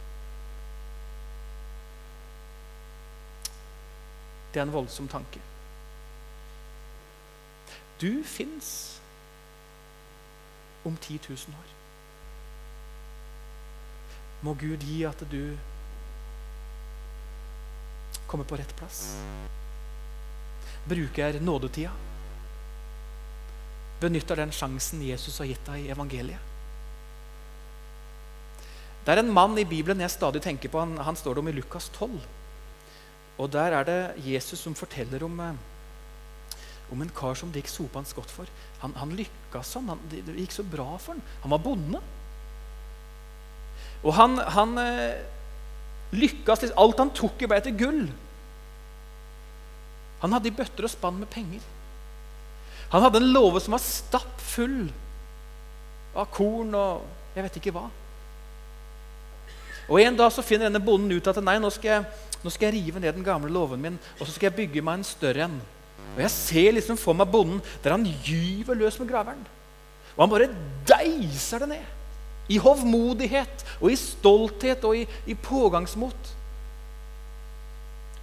Det 4.54 4.60
er 4.60 4.66
en 4.68 4.72
voldsom 4.72 5.08
tanke. 5.10 5.42
Du 7.98 8.22
fins 8.24 9.00
om 10.84 10.96
10 10.96 11.18
000 11.28 11.58
år. 11.58 11.72
Må 14.46 14.54
Gud 14.54 14.84
gi 14.86 15.02
at 15.06 15.22
du 15.30 15.56
kommer 18.30 18.46
på 18.46 18.58
rett 18.60 18.74
plass. 18.78 19.16
Bruker 20.88 21.40
nådetida. 21.40 21.90
Benytter 24.00 24.38
den 24.38 24.54
sjansen 24.54 25.02
Jesus 25.02 25.40
har 25.42 25.48
gitt 25.50 25.66
deg 25.66 25.88
i 25.88 25.90
evangeliet. 25.90 26.44
Det 29.04 29.14
er 29.14 29.22
en 29.22 29.32
mann 29.32 29.56
i 29.58 29.64
Bibelen 29.66 30.04
jeg 30.04 30.12
stadig 30.12 30.42
tenker 30.44 30.70
på. 30.70 30.78
Han, 30.84 30.98
han 31.02 31.16
står 31.16 31.34
det 31.34 31.42
om 31.42 31.50
i 31.50 31.56
Lukas 31.56 31.88
12. 31.96 32.20
Og 33.38 33.50
Der 33.50 33.74
er 33.74 33.86
det 33.88 34.00
Jesus 34.26 34.60
som 34.60 34.74
forteller 34.76 35.24
om, 35.24 35.40
eh, 35.40 35.54
om 36.92 37.02
en 37.02 37.10
kar 37.12 37.36
som 37.36 37.50
det 37.52 37.62
gikk 37.62 37.72
sopende 37.72 38.16
godt 38.16 38.32
for. 38.32 38.50
Han, 38.82 38.94
han 38.96 39.12
lykkes 39.16 39.74
sånn. 39.74 39.90
Han, 39.92 40.00
det, 40.12 40.22
gikk 40.38 40.54
så 40.56 40.64
bra 40.64 40.94
for 40.96 41.16
han. 41.16 41.24
Han 41.44 41.52
var 41.52 41.64
bonde. 41.64 42.00
Og 44.06 44.14
han, 44.16 44.38
han 44.56 44.78
eh, 44.80 45.20
lykkes 46.16 46.62
til 46.62 46.74
Alt 46.80 47.02
han 47.02 47.12
tok 47.16 47.42
i, 47.42 47.50
ble 47.50 47.60
til 47.64 47.76
gull. 47.78 48.02
Han 50.22 50.34
hadde 50.34 50.50
i 50.50 50.54
bøtter 50.54 50.86
og 50.86 50.92
spann 50.92 51.20
med 51.20 51.30
penger. 51.30 51.62
Han 52.92 53.04
hadde 53.04 53.20
en 53.20 53.32
låve 53.34 53.60
som 53.60 53.76
var 53.76 53.84
stappfull 53.84 54.88
av 56.16 56.30
korn 56.32 56.72
og 56.74 57.36
jeg 57.36 57.44
vet 57.44 57.58
ikke 57.60 57.74
hva. 57.76 57.86
Og 59.88 60.00
En 60.02 60.16
dag 60.16 60.32
så 60.32 60.44
finner 60.44 60.68
denne 60.68 60.84
bonden 60.84 61.12
ut 61.12 61.28
at 61.30 61.38
nei, 61.44 61.56
nå 61.60 61.70
skal, 61.72 61.98
jeg, 61.98 62.38
nå 62.44 62.52
skal 62.52 62.68
jeg 62.68 62.80
rive 62.80 63.00
ned 63.00 63.14
den 63.16 63.26
gamle 63.26 63.52
låven 63.52 63.80
min 63.80 64.00
og 64.18 64.24
så 64.24 64.32
skal 64.32 64.50
jeg 64.50 64.58
bygge 64.62 64.84
meg 64.84 65.00
en 65.00 65.06
større 65.06 65.46
en. 65.46 65.60
Og 66.16 66.24
Jeg 66.24 66.34
ser 66.34 66.74
liksom 66.74 66.98
for 66.98 67.14
meg 67.14 67.30
bonden 67.30 67.60
der 67.84 67.94
han 67.94 68.06
gyver 68.24 68.78
løs 68.78 68.98
med 68.98 69.10
graveren. 69.10 69.44
Og 70.16 70.24
han 70.24 70.32
bare 70.32 70.50
deiser 70.88 71.62
det 71.62 71.70
ned. 71.76 71.94
I 72.48 72.56
hovmodighet 72.58 73.64
og 73.78 73.92
i 73.92 74.00
stolthet 74.00 74.84
og 74.88 74.96
i, 74.96 75.04
i 75.28 75.36
pågangsmot. 75.36 76.34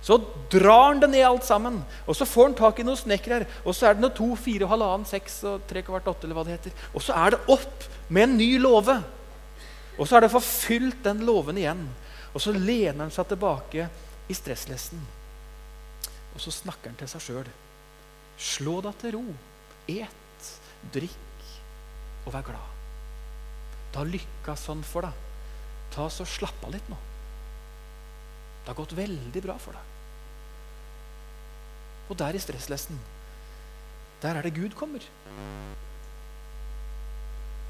Så 0.06 0.20
drar 0.54 0.92
han 0.92 1.00
det 1.02 1.10
ned 1.10 1.24
alt 1.26 1.46
sammen, 1.48 1.80
og 2.06 2.14
så 2.14 2.28
får 2.30 2.50
han 2.50 2.58
tak 2.60 2.80
i 2.80 2.84
noen 2.86 3.00
snekkere. 3.00 3.48
Og 3.66 3.74
så 3.74 3.88
er 3.88 3.96
det 3.96 4.04
noe 4.04 4.14
to, 4.14 4.28
fire, 4.38 4.68
halvannen, 4.70 5.08
seks 5.10 5.40
og 5.50 5.64
tre 5.70 5.82
kvart 5.86 6.06
åtte, 6.12 6.28
eller 6.28 6.38
hva 6.38 6.44
det 6.46 6.60
heter. 6.60 6.76
Og 6.94 7.02
så 7.02 7.16
er 7.18 7.34
det 7.34 7.40
opp 7.50 7.88
med 8.14 8.28
en 8.28 8.36
ny 8.38 8.52
låve. 8.62 9.00
Og 9.98 10.06
så 10.06 10.18
er 10.18 10.26
det 10.26 10.34
forfylt 10.36 11.00
den 11.08 11.26
låven 11.26 11.58
igjen. 11.58 11.82
Og 12.36 12.44
så 12.44 12.54
lener 12.54 13.08
han 13.08 13.14
seg 13.16 13.32
tilbake 13.32 13.88
i 14.30 14.38
stresslesten. 14.38 15.02
Og 16.36 16.44
så 16.44 16.54
snakker 16.54 16.92
han 16.92 17.00
til 17.00 17.10
seg 17.10 17.24
sjøl. 17.24 17.54
Slå 18.38 18.80
deg 18.84 18.98
til 19.02 19.16
ro. 19.16 19.26
Et, 19.92 20.50
drikk 20.94 21.50
og 22.26 22.34
vær 22.34 22.46
glad. 22.48 22.72
Det 23.92 24.02
har 24.02 24.12
lykka 24.12 24.56
sånn 24.60 24.84
for 24.84 25.08
deg. 25.08 25.26
Ta 25.96 26.10
så 26.12 26.26
Slapp 26.28 26.64
av 26.68 26.74
litt 26.74 26.88
nå. 26.92 26.98
Det 28.66 28.72
har 28.74 28.80
gått 28.80 28.96
veldig 28.98 29.44
bra 29.46 29.56
for 29.62 29.78
deg. 29.78 29.92
Og 32.10 32.18
der 32.20 32.38
i 32.38 32.42
stresslesten, 32.42 32.98
der 34.22 34.38
er 34.38 34.46
det 34.46 34.56
Gud 34.58 34.76
kommer. 34.78 35.02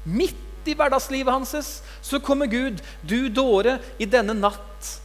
Midt 0.06 0.68
i 0.68 0.74
hverdagslivet 0.74 1.32
hans 1.32 1.82
så 2.02 2.20
kommer 2.20 2.50
Gud. 2.50 2.82
Du 3.02 3.28
dåre, 3.28 3.78
i 3.98 4.06
denne 4.08 4.34
natt 4.36 4.96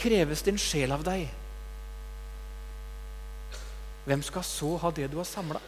kreves 0.00 0.42
din 0.44 0.58
sjel 0.60 0.92
av 0.94 1.04
deg. 1.06 1.30
Hvem 4.04 4.22
skal 4.26 4.44
så 4.46 4.76
ha 4.82 4.90
det 4.94 5.08
du 5.12 5.18
har 5.20 5.28
samla? 5.28 5.60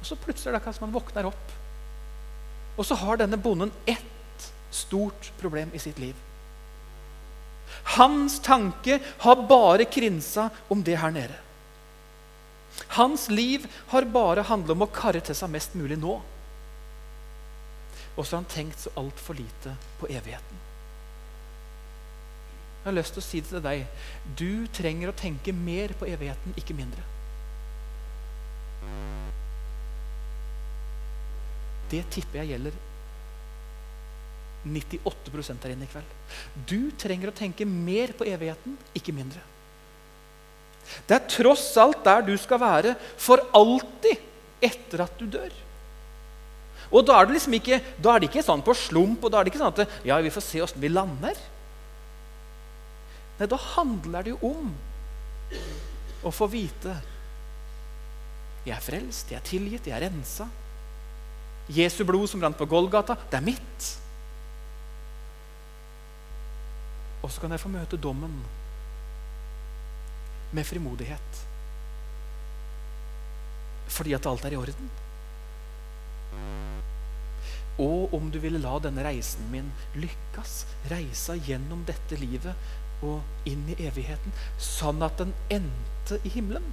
Og 0.00 0.06
så 0.06 0.18
plutselig 0.18 0.50
er 0.50 0.56
det 0.56 0.62
akkurat 0.62 0.78
som 0.78 0.88
han 0.88 0.96
våkner 0.96 1.28
opp. 1.28 1.52
Og 2.74 2.86
så 2.88 2.96
har 2.98 3.20
denne 3.20 3.38
bonden 3.38 3.70
ett 3.86 4.48
stort 4.74 5.30
problem 5.38 5.70
i 5.76 5.78
sitt 5.78 6.00
liv. 6.02 6.16
Hans 7.94 8.40
tanke 8.42 8.98
har 9.22 9.46
bare 9.48 9.84
krinsa 9.84 10.48
om 10.68 10.82
det 10.82 10.96
her 10.98 11.14
nede. 11.14 11.38
Hans 12.98 13.28
liv 13.30 13.68
har 13.92 14.08
bare 14.10 14.42
handlet 14.48 14.74
om 14.74 14.84
å 14.84 14.90
karre 14.90 15.20
til 15.22 15.36
seg 15.36 15.52
mest 15.52 15.78
mulig 15.78 16.00
nå. 16.00 16.18
Og 18.16 18.26
så 18.26 18.34
har 18.34 18.42
han 18.42 18.50
tenkt 18.50 18.82
så 18.82 18.92
altfor 18.98 19.38
lite 19.38 19.76
på 20.00 20.10
evigheten. 20.10 20.71
Jeg 22.82 22.88
har 22.88 22.96
lyst 22.96 23.14
til 23.14 23.22
å 23.22 23.24
si 23.24 23.40
det 23.40 23.52
til 23.52 23.62
deg. 23.62 23.84
Du 24.38 24.66
trenger 24.74 25.12
å 25.12 25.14
tenke 25.14 25.54
mer 25.54 25.94
på 25.94 26.08
evigheten, 26.10 26.56
ikke 26.58 26.74
mindre. 26.74 27.04
Det 31.92 32.00
tipper 32.10 32.40
jeg 32.40 32.54
gjelder 32.54 32.74
98 34.66 35.62
her 35.62 35.72
inne 35.74 35.86
i 35.86 35.90
kveld. 35.90 36.12
Du 36.66 36.90
trenger 36.98 37.30
å 37.30 37.36
tenke 37.36 37.66
mer 37.66 38.14
på 38.18 38.26
evigheten, 38.26 38.76
ikke 38.98 39.14
mindre. 39.14 39.42
Det 41.06 41.16
er 41.16 41.30
tross 41.30 41.68
alt 41.78 42.02
der 42.02 42.24
du 42.26 42.34
skal 42.40 42.60
være 42.62 42.96
for 43.20 43.42
alltid 43.54 44.18
etter 44.62 45.04
at 45.06 45.14
du 45.18 45.26
dør. 45.30 45.52
Og 46.92 47.06
da 47.06 47.18
er 47.20 47.28
det 47.28 47.38
liksom 47.38 47.54
ikke, 47.56 47.78
da 48.02 48.14
er 48.14 48.22
det 48.22 48.28
ikke 48.30 48.44
sånn 48.44 48.62
på 48.64 48.74
slump, 48.76 49.22
og 49.22 49.32
da 49.32 49.40
er 49.40 49.46
det 49.46 49.54
ikke 49.54 49.62
sånn 49.62 49.72
at 49.72 49.98
ja, 50.06 50.18
vi 50.22 50.32
får 50.34 50.44
se 50.44 50.62
åssen 50.64 50.82
vi 50.82 50.90
lander. 50.92 51.38
Nei, 53.42 53.48
da 53.50 53.58
handler 53.58 54.22
det 54.22 54.36
jo 54.36 54.52
om 54.52 54.68
å 56.22 56.30
få 56.30 56.46
vite 56.46 56.94
jeg 58.62 58.76
er 58.76 58.84
frelst, 58.84 59.32
jeg 59.32 59.40
er 59.40 59.46
tilgitt, 59.46 59.88
jeg 59.90 59.96
er 59.96 60.04
rensa. 60.06 60.46
Jesu 61.74 62.04
blod 62.06 62.28
som 62.30 62.42
rant 62.44 62.54
på 62.54 62.68
Golgata, 62.70 63.16
det 63.30 63.40
er 63.40 63.42
mitt. 63.42 63.86
Og 67.22 67.30
så 67.30 67.42
kan 67.42 67.50
jeg 67.54 67.62
få 67.62 67.72
møte 67.72 67.98
dommen 67.98 68.36
med 70.54 70.68
frimodighet. 70.68 71.40
Fordi 73.90 74.14
at 74.14 74.28
alt 74.30 74.46
er 74.46 74.54
i 74.54 74.60
orden. 74.60 74.92
Og 77.82 78.14
om 78.14 78.30
du 78.30 78.38
ville 78.38 78.60
la 78.62 78.76
denne 78.84 79.02
reisen 79.02 79.50
min 79.50 79.70
lykkes, 79.98 80.54
reisa 80.92 81.34
gjennom 81.34 81.82
dette 81.88 82.18
livet 82.20 82.78
og 83.02 83.48
inn 83.48 83.66
i 83.72 83.76
evigheten, 83.86 84.34
sånn 84.62 85.02
at 85.02 85.18
den 85.20 85.34
endte 85.50 86.20
i 86.22 86.32
himmelen. 86.32 86.66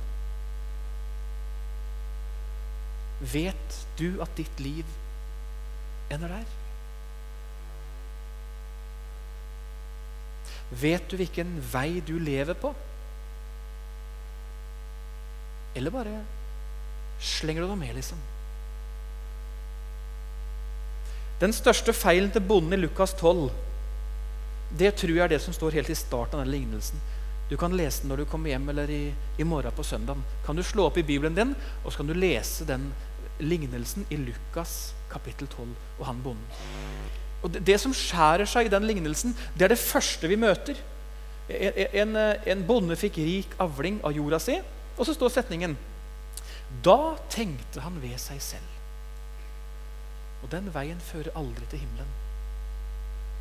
Vet 3.20 3.82
du 4.00 4.22
at 4.24 4.32
ditt 4.38 4.62
liv 4.64 4.88
ender 6.14 6.32
der? 6.32 6.56
Vet 10.70 11.10
du 11.10 11.18
hvilken 11.18 11.58
vei 11.74 12.00
du 12.06 12.16
lever 12.22 12.56
på? 12.58 12.72
Eller 15.76 15.94
bare 15.94 16.20
slenger 17.20 17.66
du 17.66 17.72
deg 17.72 17.82
med, 17.82 17.96
liksom? 17.98 18.22
Den 21.40 21.56
største 21.56 21.96
feilen 21.96 22.32
til 22.36 22.44
bonden 22.44 22.76
i 22.76 22.82
Lukas 22.82 23.14
12, 23.18 23.50
det 24.78 24.92
tror 25.00 25.16
jeg 25.16 25.24
er 25.26 25.32
det 25.34 25.42
som 25.42 25.56
står 25.56 25.80
helt 25.80 25.90
i 25.90 25.98
starten 25.98 26.38
av 26.38 26.46
den 26.46 26.54
lignelsen. 26.54 27.00
Du 27.50 27.56
kan 27.58 27.74
lese 27.74 28.04
den 28.04 28.12
når 28.12 28.22
du 28.22 28.30
kommer 28.30 28.52
hjem 28.52 28.70
eller 28.70 28.92
i, 28.94 29.04
i 29.42 29.46
morgen 29.48 29.74
på 29.74 29.84
søndag. 29.84 30.20
Kan 30.46 30.60
du 30.60 30.64
slå 30.64 30.86
opp 30.90 31.00
i 31.02 31.06
Bibelen 31.06 31.36
din, 31.36 31.56
og 31.84 31.92
så 31.92 32.02
kan 32.02 32.12
du 32.12 32.14
lese 32.14 32.68
den 32.70 32.92
lignelsen 33.40 34.06
i 34.14 34.20
Lukas 34.22 34.94
kapittel 35.10 35.48
12 35.48 35.72
og 35.98 36.06
han 36.06 36.22
bonden. 36.22 36.62
Og 37.42 37.54
det, 37.54 37.64
det, 37.66 37.80
som 37.82 37.96
skjærer 37.96 38.46
seg 38.50 38.68
i 38.68 38.74
den 38.74 38.86
lignelsen, 38.86 39.34
det 39.58 39.66
er 39.66 39.74
det 39.74 39.82
første 39.82 40.30
vi 40.30 40.38
møter. 40.38 40.78
En, 41.50 42.14
en, 42.14 42.18
en 42.54 42.66
bonde 42.68 42.98
fikk 43.00 43.18
rik 43.24 43.56
avling 43.64 43.98
av 44.06 44.14
jorda 44.14 44.38
si, 44.44 44.60
og 45.00 45.08
så 45.08 45.16
står 45.16 45.32
setningen 45.40 45.74
Da 46.86 47.16
tenkte 47.34 47.82
han 47.82 47.98
ved 48.04 48.20
seg 48.22 48.44
selv. 48.44 48.76
Og 50.44 50.52
den 50.54 50.70
veien 50.76 51.00
fører 51.02 51.34
aldri 51.40 51.66
til 51.72 51.82
himmelen. 51.82 52.29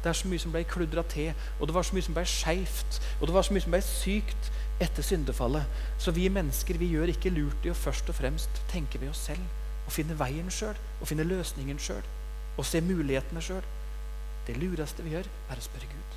Det 0.08 0.14
er 0.14 0.22
så 0.22 0.28
mye 0.30 0.40
som 0.40 0.52
ble 0.54 0.62
kludra 0.64 1.02
til, 1.04 1.34
og 1.60 1.68
det 1.68 1.74
var 1.76 1.84
så 1.84 1.92
mye 1.92 2.04
som 2.06 2.14
ble 2.16 2.22
skeivt, 2.24 2.94
og 3.18 3.26
det 3.28 3.32
var 3.34 3.44
så 3.44 3.52
mye 3.52 3.60
som 3.60 3.74
ble 3.74 3.80
sykt 3.84 4.46
etter 4.80 5.04
syndefallet. 5.04 5.82
Så 6.00 6.14
vi 6.16 6.30
mennesker 6.32 6.78
vi 6.80 6.88
gjør 6.94 7.12
ikke 7.12 7.32
lurt 7.34 7.66
i 7.68 7.68
å 7.68 7.76
først 7.76 8.08
og 8.08 8.16
fremst 8.16 8.62
tenke 8.72 8.96
ved 9.02 9.12
oss 9.12 9.26
selv 9.28 9.44
og 9.84 9.92
finne 9.92 10.16
veien 10.16 10.48
sjøl 10.48 10.78
og 11.00 11.10
finne 11.10 11.26
løsningen 11.28 11.76
sjøl 11.76 12.00
og 12.56 12.64
se 12.64 12.80
mulighetene 12.80 13.42
sjøl. 13.44 13.68
Det 14.46 14.56
lureste 14.56 15.04
vi 15.04 15.12
gjør, 15.12 15.28
er 15.28 15.60
å 15.60 15.66
spørre 15.66 15.90
Gud. 15.92 16.16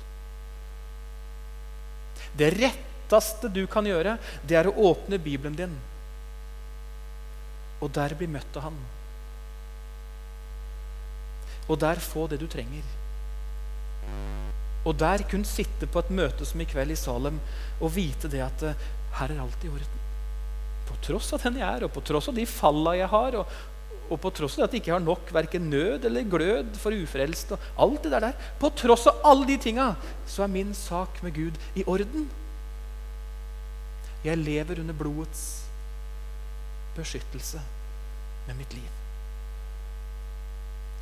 Det 2.40 2.48
retteste 2.56 3.52
du 3.52 3.66
kan 3.68 3.84
gjøre, 3.84 4.16
det 4.48 4.56
er 4.56 4.72
å 4.72 4.76
åpne 4.88 5.20
Bibelen 5.20 5.60
din 5.60 5.76
og 7.84 7.92
der 7.92 8.16
bli 8.16 8.30
møtt 8.30 8.56
av 8.56 8.70
Han. 8.70 8.82
Og 11.68 11.76
der 11.84 12.00
få 12.00 12.24
det 12.32 12.40
du 12.40 12.48
trenger. 12.48 13.01
Og 14.82 14.96
der 14.98 15.22
kunne 15.30 15.46
sitte 15.46 15.86
på 15.86 16.02
et 16.02 16.14
møte 16.14 16.46
som 16.46 16.62
i 16.62 16.66
kveld 16.66 16.94
i 16.94 16.98
Salem 16.98 17.38
og 17.78 17.92
vite 17.94 18.30
det 18.30 18.42
at 18.42 18.64
eh, 18.66 18.86
her 19.18 19.34
er 19.34 19.42
alt 19.44 19.66
i 19.66 19.70
orden. 19.70 20.00
På 20.88 20.96
tross 21.06 21.30
av 21.34 21.44
den 21.44 21.60
jeg 21.60 21.68
er, 21.68 21.86
og 21.86 21.92
på 21.94 22.02
tross 22.04 22.28
av 22.32 22.36
de 22.36 22.46
falla 22.48 22.96
jeg 22.98 23.10
har, 23.12 23.36
og, 23.38 23.52
og 24.08 24.20
på 24.20 24.32
tross 24.34 24.58
av 24.58 24.66
at 24.66 24.74
jeg 24.74 24.82
ikke 24.82 24.94
har 24.96 25.04
nok 25.04 25.30
verken 25.34 25.70
nød 25.70 26.08
eller 26.08 26.26
glød 26.28 26.78
for 26.82 26.94
ufrelst 26.96 27.54
og 27.54 27.66
alt 27.80 28.02
det 28.02 28.12
der, 28.12 28.26
der 28.26 28.50
På 28.60 28.72
tross 28.76 29.06
av 29.10 29.22
alle 29.28 29.46
de 29.48 29.58
tinga, 29.62 29.92
så 30.26 30.44
er 30.44 30.54
min 30.56 30.74
sak 30.76 31.22
med 31.22 31.36
Gud 31.38 31.60
i 31.78 31.86
orden. 31.86 32.26
Jeg 34.26 34.38
lever 34.38 34.82
under 34.82 34.94
blodets 34.94 35.46
beskyttelse 36.96 37.62
med 38.48 38.58
mitt 38.58 38.74
liv. 38.74 38.90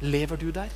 Lever 0.00 0.36
du 0.40 0.48
der? 0.54 0.70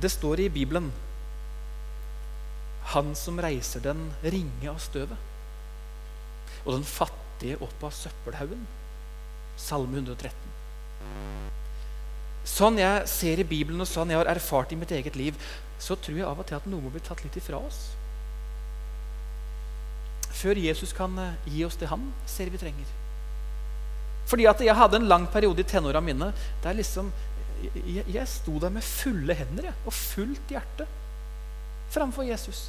Det 0.00 0.08
står 0.08 0.40
i 0.40 0.48
Bibelen 0.48 0.92
han 2.90 3.14
som 3.14 3.38
reiser 3.40 3.82
den 3.84 4.00
ringe 4.22 4.70
av 4.70 4.78
støvet. 4.82 5.28
Og 6.64 6.72
den 6.74 6.86
fattige 6.86 7.58
opp 7.62 7.84
av 7.86 7.92
søppelhaugen. 7.94 8.64
Salme 9.60 10.00
113. 10.00 10.32
Sånn 12.48 12.80
jeg 12.80 13.06
ser 13.12 13.42
i 13.42 13.46
Bibelen, 13.46 13.82
og 13.84 13.88
sånn 13.88 14.10
jeg 14.10 14.18
har 14.18 14.30
erfart 14.32 14.72
i 14.72 14.78
mitt 14.80 14.92
eget 14.96 15.18
liv, 15.20 15.36
så 15.80 15.96
tror 15.96 16.18
jeg 16.18 16.26
av 16.26 16.40
og 16.40 16.48
til 16.48 16.58
at 16.58 16.66
noe 16.68 16.82
må 16.82 16.92
bli 16.92 17.02
tatt 17.04 17.22
litt 17.24 17.36
ifra 17.38 17.60
oss. 17.60 17.90
Før 20.40 20.58
Jesus 20.58 20.94
kan 20.96 21.14
eh, 21.20 21.36
gi 21.52 21.64
oss 21.66 21.76
det 21.76 21.90
han 21.92 22.08
ser 22.28 22.50
vi 22.52 22.60
trenger. 22.60 22.96
Fordi 24.30 24.46
at 24.48 24.60
jeg 24.64 24.76
hadde 24.76 25.00
en 25.00 25.08
lang 25.10 25.26
periode 25.30 25.62
i 25.62 25.68
tenåra 25.68 26.00
mine 26.04 26.30
der 26.64 26.76
liksom 26.78 27.10
jeg, 27.62 28.04
jeg 28.08 28.28
sto 28.28 28.58
der 28.62 28.72
med 28.72 28.84
fulle 28.86 29.36
hender 29.36 29.70
jeg, 29.70 29.78
og 29.86 29.96
fullt 29.96 30.52
hjerte 30.52 30.86
framfor 31.90 32.26
Jesus. 32.26 32.68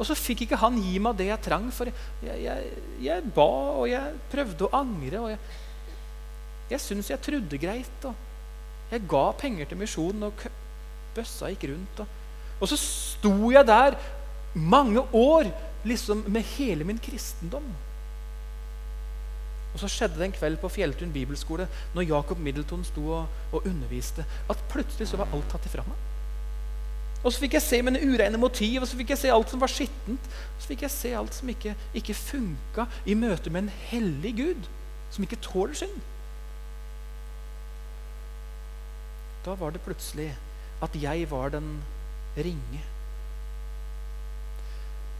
Og 0.00 0.06
så 0.08 0.16
fikk 0.16 0.46
ikke 0.46 0.58
han 0.62 0.78
gi 0.80 0.96
meg 1.02 1.18
det 1.18 1.26
jeg 1.28 1.44
trang, 1.44 1.66
for 1.76 1.90
jeg, 1.90 2.36
jeg, 2.40 2.70
jeg 3.04 3.32
ba, 3.36 3.50
og 3.82 3.84
jeg 3.90 4.14
prøvde 4.32 4.66
å 4.66 4.72
angre. 4.78 5.20
og 5.20 5.28
Jeg, 5.34 5.40
jeg 6.72 6.84
syntes 6.86 7.10
jeg 7.12 7.20
trodde 7.26 7.60
greit. 7.60 8.06
og 8.08 8.94
Jeg 8.94 9.04
ga 9.10 9.26
penger 9.36 9.68
til 9.68 9.80
misjonen, 9.82 10.30
og 10.30 10.46
bøssa 11.16 11.50
gikk 11.52 11.68
rundt. 11.74 12.00
Og, 12.00 12.16
og 12.60 12.72
så 12.72 12.80
sto 12.80 13.34
jeg 13.52 13.68
der 13.68 13.98
mange 14.54 15.04
år 15.12 15.52
liksom 15.84 16.24
med 16.32 16.48
hele 16.56 16.88
min 16.88 17.00
kristendom. 17.00 17.68
Og 19.70 19.80
så 19.82 19.88
skjedde 19.90 20.18
det 20.18 20.26
en 20.26 20.34
kveld 20.34 20.58
på 20.62 20.70
Fjelltun 20.72 21.12
bibelskole 21.14 21.68
når 21.94 22.08
Jacob 22.08 22.38
Middleton 22.42 22.82
sto 22.84 23.04
og, 23.20 23.42
og 23.52 23.66
underviste, 23.66 24.24
at 24.50 24.64
plutselig 24.72 25.08
så 25.10 25.20
var 25.20 25.30
alt 25.34 25.46
tatt 25.52 25.68
ifra 25.70 25.84
meg. 25.86 26.06
Og 27.20 27.32
så 27.32 27.42
fikk 27.42 27.58
jeg 27.58 27.64
se 27.66 27.80
mine 27.84 28.00
ureine 28.00 28.40
motiv, 28.40 28.80
og 28.80 28.88
så 28.88 28.96
fikk 28.96 29.12
jeg 29.12 29.20
se 29.20 29.32
alt 29.32 29.50
som 29.52 29.60
var 29.60 29.68
skittent. 29.68 30.28
Og 30.54 30.62
så 30.62 30.70
fikk 30.70 30.86
jeg 30.86 30.94
se 30.94 31.10
alt 31.16 31.36
som 31.36 31.50
ikke, 31.52 31.74
ikke 32.00 32.16
funka 32.16 32.86
i 33.04 33.16
møte 33.18 33.52
med 33.52 33.66
en 33.66 33.74
hellig 33.90 34.32
Gud, 34.38 34.70
som 35.12 35.26
ikke 35.26 35.40
tåler 35.44 35.76
synd. 35.82 35.98
Da 39.44 39.56
var 39.60 39.72
det 39.74 39.84
plutselig 39.84 40.30
at 40.84 40.96
jeg 40.96 41.28
var 41.30 41.52
den 41.52 41.74
ringe. 42.36 42.80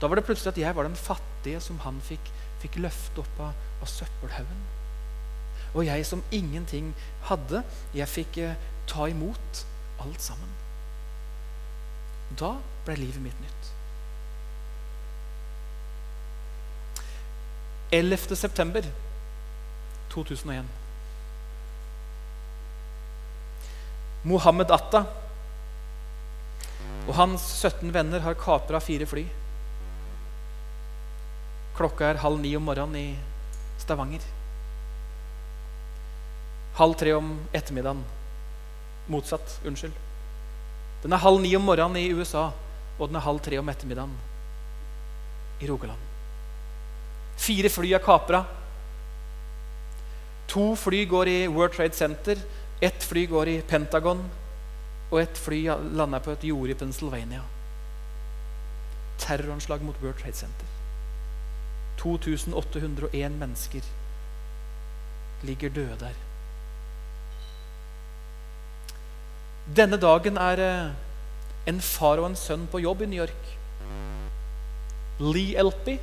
Da 0.01 0.09
var 0.09 0.17
det 0.17 0.25
plutselig 0.25 0.55
at 0.55 0.63
jeg 0.63 0.77
var 0.77 0.89
den 0.89 0.97
fattige 0.97 1.61
som 1.61 1.81
han 1.85 2.01
fikk, 2.05 2.33
fikk 2.62 2.81
løfte 2.85 3.23
opp 3.23 3.42
av, 3.49 3.66
av 3.81 3.90
søppelhaugen. 3.90 4.62
Og 5.75 5.87
jeg 5.87 6.07
som 6.07 6.23
ingenting 6.35 6.92
hadde, 7.29 7.62
jeg 7.94 8.11
fikk 8.11 8.40
eh, 8.42 8.57
ta 8.90 9.07
imot 9.11 9.62
alt 10.03 10.23
sammen. 10.25 10.57
Da 12.38 12.57
ble 12.87 12.96
livet 12.99 13.23
mitt 13.23 13.38
nytt. 13.42 13.70
11. 17.90 18.37
september 18.38 18.87
2001. 20.12 20.68
Mohammed 24.23 24.70
Atta 24.70 25.05
og 27.09 27.14
hans 27.16 27.42
17 27.64 27.90
venner 27.94 28.23
har 28.23 28.38
kapra 28.38 28.79
fire 28.85 29.09
fly. 29.11 29.25
Klokka 31.81 32.11
er 32.11 32.21
halv 32.21 32.37
ni 32.43 32.51
om 32.59 32.66
morgenen 32.69 32.97
i 33.01 33.16
Stavanger. 33.81 34.21
Halv 36.77 36.97
tre 37.01 37.14
om 37.16 37.31
ettermiddagen. 37.57 38.03
Motsatt. 39.09 39.55
Unnskyld. 39.64 39.95
Den 41.01 41.16
er 41.16 41.23
halv 41.23 41.40
ni 41.40 41.55
om 41.57 41.64
morgenen 41.64 41.97
i 41.97 42.12
USA, 42.12 42.51
og 42.99 43.09
den 43.09 43.16
er 43.16 43.25
halv 43.25 43.40
tre 43.40 43.57
om 43.57 43.73
ettermiddagen 43.73 44.12
i 45.64 45.71
Rogaland. 45.71 46.05
Fire 47.40 47.73
fly 47.73 47.95
er 47.97 48.05
kapra. 48.05 48.43
To 50.53 50.75
fly 50.77 51.07
går 51.09 51.33
i 51.33 51.38
World 51.49 51.79
Trade 51.79 51.97
Center. 51.97 52.43
Ett 52.83 53.09
fly 53.09 53.25
går 53.27 53.55
i 53.55 53.61
Pentagon. 53.62 54.21
og 55.11 55.19
et 55.19 55.38
fly 55.38 55.64
lander 55.97 56.23
på 56.23 56.31
et 56.31 56.45
jorde 56.47 56.71
i 56.71 56.79
Pennsylvania. 56.79 57.40
Terroranslag 59.19 59.83
mot 59.83 59.97
World 60.03 60.21
Trade 60.21 60.37
Center. 60.38 60.70
2801 62.01 63.39
mennesker 63.39 63.87
ligger 65.43 65.73
døde 65.73 65.97
der. 66.01 66.17
Denne 69.77 70.01
dagen 70.01 70.37
er 70.41 70.63
eh, 70.65 70.93
en 71.71 71.81
far 71.85 72.19
og 72.19 72.31
en 72.31 72.39
sønn 72.39 72.67
på 72.71 72.81
jobb 72.83 73.05
i 73.05 73.11
New 73.13 73.21
York. 73.21 73.51
Lee 75.21 75.57
Elpy 75.61 75.99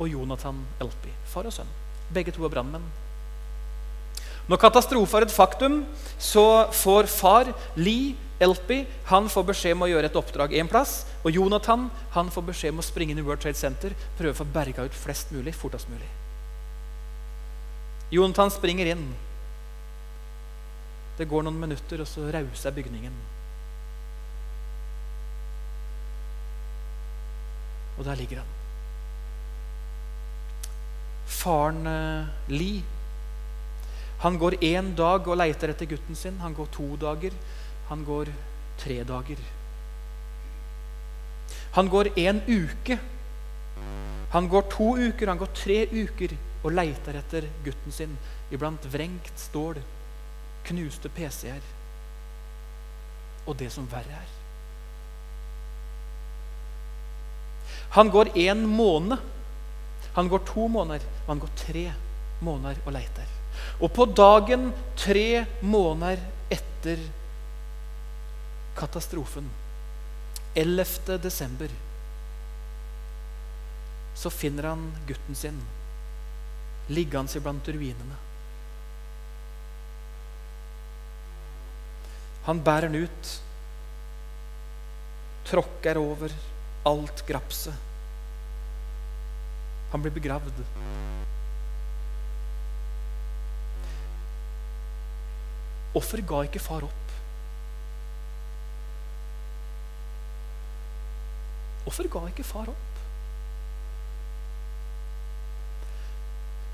og 0.00 0.08
Jonathan 0.08 0.62
Elpy. 0.80 1.12
Far 1.28 1.48
og 1.48 1.54
sønn. 1.54 1.74
Begge 2.12 2.32
to 2.32 2.44
er 2.46 2.52
brannmenn. 2.52 2.86
Når 4.46 4.60
katastrofen 4.62 5.20
er 5.20 5.26
et 5.26 5.34
faktum, 5.34 5.80
så 6.18 6.68
får 6.72 7.08
far, 7.10 7.50
Lee 7.76 8.14
Elpy, 8.38 8.82
han 9.08 9.28
får 9.32 9.44
beskjed 9.48 9.76
om 9.76 9.86
å 9.86 9.88
gjøre 9.88 10.10
et 10.10 10.18
oppdrag 10.18 10.52
én 10.58 10.68
plass. 10.68 11.04
Og 11.24 11.32
Jonathan 11.38 11.86
han 12.12 12.32
får 12.32 12.44
beskjed 12.50 12.74
om 12.74 12.82
å 12.82 12.84
springe 12.84 13.14
inn 13.14 13.22
i 13.22 13.24
World 13.24 13.40
Trade 13.44 13.58
Center 13.58 13.94
prøve 14.18 14.34
å 14.34 14.40
få 14.42 14.48
berga 14.52 14.84
ut 14.84 14.96
flest 14.96 15.32
mulig 15.32 15.54
fortest 15.56 15.88
mulig. 15.92 16.08
Jonathan 18.12 18.52
springer 18.52 18.92
inn. 18.92 19.06
Det 21.16 21.24
går 21.30 21.46
noen 21.46 21.56
minutter, 21.58 22.02
og 22.04 22.10
så 22.10 22.26
rauser 22.28 22.76
bygningen. 22.76 23.14
Og 27.96 28.04
der 28.04 28.20
ligger 28.20 28.42
han. 28.42 28.52
Faren 31.26 31.88
uh, 31.88 32.28
Lee 32.52 32.84
han 34.18 34.38
går 34.38 34.56
én 34.64 34.94
dag 34.96 35.26
og 35.28 35.36
leiter 35.36 35.72
etter 35.72 35.88
gutten 35.90 36.16
sin. 36.16 36.38
Han 36.40 36.54
går 36.56 36.70
to 36.72 36.86
dager. 37.00 37.34
Han 37.88 38.04
går 38.04 38.32
tre 38.80 39.02
dager. 39.06 39.40
Han 41.76 41.88
går 41.88 42.10
én 42.16 42.40
uke. 42.48 42.98
Han 44.32 44.48
går 44.48 44.62
to 44.72 44.96
uker, 44.96 45.28
han 45.28 45.38
går 45.38 45.52
tre 45.54 45.78
uker 45.92 46.34
og 46.64 46.74
leiter 46.74 47.18
etter 47.20 47.46
gutten 47.64 47.94
sin 47.94 48.16
iblant 48.50 48.82
vrengt 48.90 49.38
stål, 49.38 49.78
knuste 50.66 51.08
PC-er 51.14 51.62
og 53.46 53.54
det 53.60 53.70
som 53.70 53.86
verre 53.90 54.18
er. 54.18 54.32
Han 57.94 58.10
går 58.10 58.32
én 58.34 58.64
måned, 58.66 59.20
han 60.16 60.28
går 60.28 60.42
to 60.48 60.66
måneder, 60.68 61.04
og 61.24 61.28
han 61.30 61.42
går 61.44 61.52
tre 61.60 61.84
måneder 62.44 62.80
og 62.84 62.92
leiter. 62.96 63.30
Og 63.80 63.92
på 63.94 64.08
dagen 64.10 64.72
tre 64.98 65.44
måneder 65.62 66.20
etter 66.52 67.00
katastrofen, 68.76 69.48
11. 70.54 71.18
desember, 71.22 71.70
så 74.14 74.30
finner 74.30 74.70
han 74.70 74.92
gutten 75.06 75.34
sin 75.34 75.58
liggende 76.88 77.36
iblant 77.38 77.68
ruinene. 77.68 78.18
Han 82.46 82.62
bærer 82.62 82.88
den 82.88 83.08
ut, 83.08 83.32
tråkker 85.48 85.98
over 85.98 86.32
alt 86.86 87.24
grapset. 87.26 87.74
Han 89.90 90.02
blir 90.02 90.14
begravd. 90.14 90.62
Hvorfor 95.92 96.22
ga 96.28 96.44
ikke 96.46 96.62
far 96.62 96.86
opp? 96.86 97.05
Hvorfor 101.86 102.08
ga 102.10 102.24
ikke 102.26 102.44
far 102.44 102.66
opp? 102.72 103.02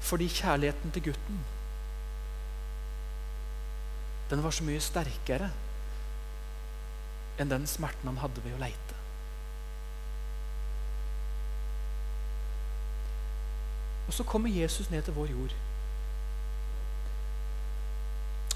Fordi 0.00 0.28
kjærligheten 0.28 0.90
til 0.92 1.10
gutten 1.10 1.42
den 4.32 4.40
var 4.40 4.54
så 4.56 4.64
mye 4.64 4.80
sterkere 4.80 5.50
enn 7.42 7.50
den 7.50 7.66
smerten 7.68 8.08
han 8.08 8.20
hadde 8.22 8.40
ved 8.40 8.54
å 8.56 8.60
leite. 8.62 8.96
Og 14.08 14.16
så 14.16 14.24
kommer 14.24 14.48
Jesus 14.48 14.88
ned 14.88 15.04
til 15.04 15.18
vår 15.18 15.34
jord. 15.34 15.52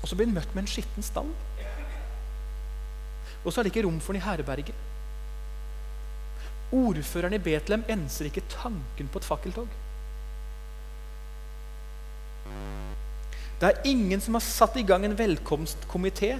Og 0.01 0.09
så 0.09 0.17
blir 0.17 0.31
han 0.31 0.37
møtt 0.39 0.57
med 0.57 0.65
en 0.65 0.73
skitten 0.73 1.05
stall. 1.05 1.29
Og 3.45 3.53
så 3.53 3.61
er 3.61 3.67
det 3.67 3.75
ikke 3.75 3.85
rom 3.85 4.01
for 4.01 4.17
han 4.17 4.23
i 4.23 4.25
herberget. 4.25 4.96
Ordføreren 6.73 7.37
i 7.37 7.43
Betlehem 7.43 7.85
enser 7.89 8.29
ikke 8.29 8.47
tanken 8.51 9.09
på 9.13 9.19
et 9.19 9.29
fakkeltog. 9.29 9.69
Det 13.61 13.69
er 13.69 13.89
ingen 13.89 14.21
som 14.21 14.37
har 14.37 14.45
satt 14.45 14.77
i 14.77 14.85
gang 14.85 15.07
en 15.07 15.17
velkomstkomité 15.17 16.35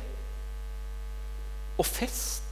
og 1.79 1.87
fest 1.87 2.43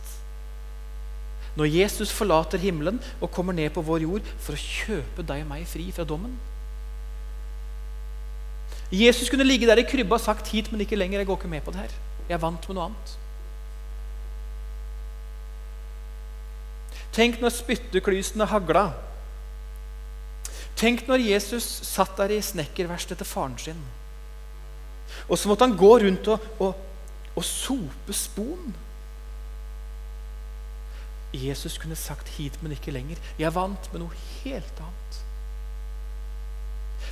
når 1.54 1.70
Jesus 1.70 2.10
forlater 2.12 2.58
himmelen 2.58 2.98
og 3.20 3.30
kommer 3.30 3.54
ned 3.54 3.70
på 3.70 3.84
vår 3.84 4.06
jord 4.06 4.32
for 4.42 4.56
å 4.56 4.62
kjøpe 4.62 5.22
deg 5.26 5.44
og 5.44 5.50
meg 5.52 5.68
fri 5.70 5.86
fra 5.94 6.06
dommen. 6.08 6.32
Jesus 8.94 9.30
kunne 9.30 9.46
ligge 9.46 9.66
der 9.66 9.78
i 9.80 9.86
krybba 9.86 10.18
og 10.18 10.20
sagt 10.20 10.48
'hit, 10.48 10.72
men 10.72 10.80
ikke 10.80 10.96
lenger'. 10.96 11.18
Jeg 11.18 11.26
går 11.26 11.36
ikke 11.36 11.48
med 11.48 11.60
på 11.62 11.70
det 11.70 11.80
her. 11.80 11.94
Jeg 12.28 12.34
er 12.34 12.42
vant 12.42 12.68
med 12.68 12.74
noe 12.74 12.84
annet. 12.84 13.18
Tenk 17.14 17.38
når 17.42 17.54
spytteklysene 17.54 18.46
hagla. 18.50 18.88
Tenk 20.74 21.04
når 21.06 21.22
Jesus 21.22 21.66
satt 21.86 22.16
der 22.18 22.34
i 22.34 22.40
snekkerverkstedet 22.42 23.22
til 23.22 23.30
faren 23.30 23.54
sin. 23.60 23.84
Og 25.28 25.38
så 25.38 25.48
måtte 25.48 25.68
han 25.68 25.76
gå 25.78 25.92
rundt 26.02 26.30
og, 26.32 26.48
og, 26.58 26.74
og 27.36 27.46
sope 27.46 28.16
spon. 28.16 28.74
Jesus 31.34 31.78
kunne 31.78 31.96
sagt 31.96 32.28
'hit, 32.28 32.62
men 32.62 32.72
ikke 32.72 32.92
lenger'. 32.94 33.22
Jeg 33.38 33.54
vant 33.54 33.92
med 33.92 34.00
noe 34.00 34.18
helt 34.42 34.80
annet. 34.80 35.22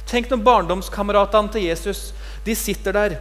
Tenk 0.06 0.30
når 0.30 0.44
barndomskameratene 0.46 1.52
til 1.52 1.66
Jesus 1.66 2.14
de 2.46 2.54
sitter 2.54 2.92
der, 2.92 3.16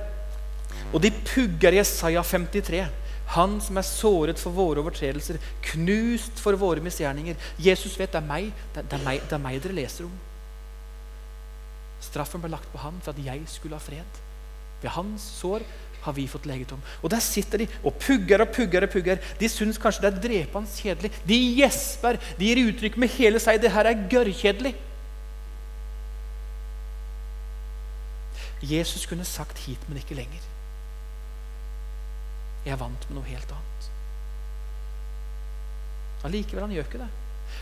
og 0.94 1.02
de 1.04 1.12
pugger 1.12 1.78
Jesaja 1.78 2.22
53. 2.22 2.88
Han 3.36 3.60
som 3.64 3.80
er 3.80 3.88
såret 3.88 4.40
for 4.42 4.52
våre 4.56 4.82
overtredelser, 4.84 5.40
knust 5.72 6.42
for 6.44 6.58
våre 6.60 6.84
misgjerninger. 6.84 7.38
Jesus 7.60 7.96
vet 8.00 8.12
det 8.12 8.20
er 8.20 8.28
meg 8.28 8.52
det, 8.76 8.84
er 8.84 9.06
meg, 9.06 9.22
det 9.24 9.38
er 9.38 9.44
meg 9.44 9.62
dere 9.64 9.78
leser 9.78 10.10
om. 10.10 10.18
Straffen 12.02 12.42
ble 12.44 12.52
lagt 12.52 12.68
på 12.74 12.82
ham 12.82 12.98
for 13.04 13.14
at 13.14 13.24
jeg 13.24 13.46
skulle 13.48 13.78
ha 13.78 13.84
fred. 13.84 14.20
Ved 14.82 14.92
hans 14.98 15.24
sår 15.38 15.64
har 16.02 16.16
vi 16.18 16.28
fått 16.28 16.48
legedom. 16.50 16.82
Og 17.02 17.12
der 17.14 17.22
sitter 17.24 17.62
de 17.62 17.68
og 17.84 17.94
pugger 18.02 18.42
og 18.42 18.54
pugger. 18.56 18.84
og 18.84 18.90
pugger. 18.90 19.20
De 19.40 19.50
syns 19.50 19.78
kanskje 19.78 20.02
det 20.08 20.12
er 20.12 20.22
drepende 20.22 20.70
kjedelig. 20.76 21.12
De 21.28 21.42
gjesper. 21.62 22.18
De 22.40 22.48
gir 22.50 22.64
uttrykk 22.68 22.98
med 22.98 23.14
hele 23.16 23.40
seg. 23.40 23.62
Det 23.62 23.72
her 23.72 23.86
er 23.86 24.08
gørrkjedelig. 24.10 24.74
Jesus 28.62 29.06
kunne 29.06 29.26
sagt 29.26 29.58
'hit, 29.58 29.90
men 29.90 29.98
ikke 29.98 30.16
lenger'. 30.16 30.61
Jeg 32.66 32.76
er 32.76 32.82
vant 32.82 33.08
med 33.10 33.18
noe 33.18 33.28
helt 33.28 33.54
annet. 33.56 33.88
Allikevel, 36.28 36.68
han 36.68 36.76
gjør 36.76 36.90
ikke 36.90 37.02
det. 37.02 37.10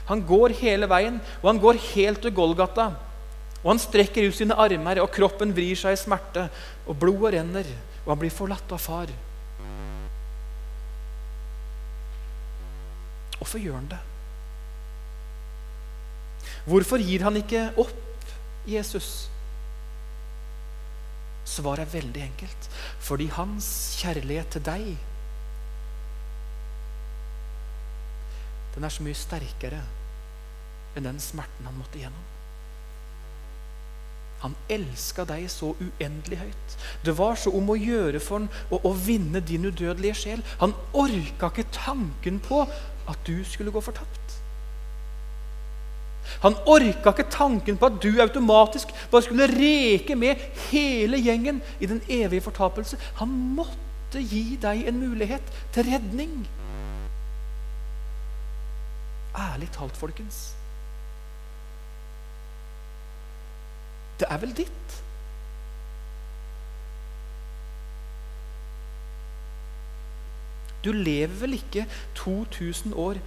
Han 0.10 0.26
går 0.28 0.56
hele 0.60 0.90
veien, 0.92 1.22
og 1.42 1.48
han 1.48 1.62
går 1.62 1.80
helt 1.94 2.22
til 2.26 2.36
Golgata. 2.36 2.90
Og 3.62 3.72
han 3.74 3.82
strekker 3.82 4.28
ut 4.28 4.36
sine 4.36 4.58
armer, 4.60 5.02
og 5.04 5.12
kroppen 5.16 5.54
vrir 5.56 5.80
seg 5.80 5.96
i 5.96 6.00
smerte. 6.00 6.48
Og 6.88 7.00
blodet 7.00 7.38
renner, 7.38 7.72
og 8.04 8.14
han 8.14 8.22
blir 8.22 8.34
forlatt 8.34 8.76
av 8.76 8.84
far. 8.84 9.12
Hvorfor 13.40 13.64
gjør 13.64 13.80
han 13.80 13.92
det? 13.94 14.04
Hvorfor 16.68 17.02
gir 17.02 17.24
han 17.24 17.40
ikke 17.40 17.70
opp 17.80 18.34
Jesus? 18.68 19.30
Svaret 21.50 21.88
er 21.88 21.94
veldig 21.98 22.24
enkelt. 22.24 22.68
Fordi 23.04 23.30
hans 23.34 23.70
kjærlighet 24.02 24.52
til 24.56 24.66
deg 24.70 24.90
Den 28.76 28.86
er 28.86 28.94
så 28.94 29.04
mye 29.04 29.18
sterkere 29.18 29.80
enn 30.96 31.08
den 31.08 31.18
smerten 31.20 31.66
han 31.68 31.76
måtte 31.76 32.00
gjennom. 32.00 32.28
Han 34.40 34.56
elska 34.72 35.26
deg 35.28 35.50
så 35.52 35.74
uendelig 35.84 36.40
høyt. 36.40 36.76
Det 37.04 37.16
var 37.18 37.36
så 37.40 37.52
om 37.56 37.74
å 37.74 37.76
gjøre 37.76 38.22
for 38.24 38.40
han 38.40 38.48
å, 38.72 38.80
å 38.88 38.94
vinne 38.96 39.42
din 39.44 39.68
udødelige 39.68 40.20
sjel. 40.22 40.44
Han 40.62 40.76
orka 40.96 41.52
ikke 41.52 41.68
tanken 41.76 42.40
på 42.46 42.62
at 43.10 43.26
du 43.28 43.36
skulle 43.44 43.74
gå 43.76 43.84
fortapt. 43.84 44.29
Han 46.44 46.56
orka 46.72 47.12
ikke 47.12 47.28
tanken 47.32 47.78
på 47.78 47.90
at 47.90 47.98
du 48.04 48.22
automatisk 48.22 48.94
bare 49.12 49.26
skulle 49.26 49.50
reke 49.52 50.16
med 50.16 50.40
hele 50.70 51.20
gjengen 51.20 51.60
i 51.80 51.90
den 51.90 52.00
evige 52.08 52.46
fortapelse. 52.46 53.00
Han 53.20 53.34
måtte 53.58 54.24
gi 54.24 54.56
deg 54.62 54.88
en 54.88 55.02
mulighet 55.02 55.52
til 55.76 55.90
redning. 55.92 56.48
Ærlig 59.36 59.70
talt, 59.76 59.98
folkens. 59.98 60.56
Det 64.20 64.28
er 64.32 64.40
vel 64.40 64.56
ditt? 64.56 64.96
Du 70.84 70.92
lever 70.96 71.36
vel 71.42 71.54
ikke 71.60 71.86
2000 72.16 72.96
år 72.96 73.20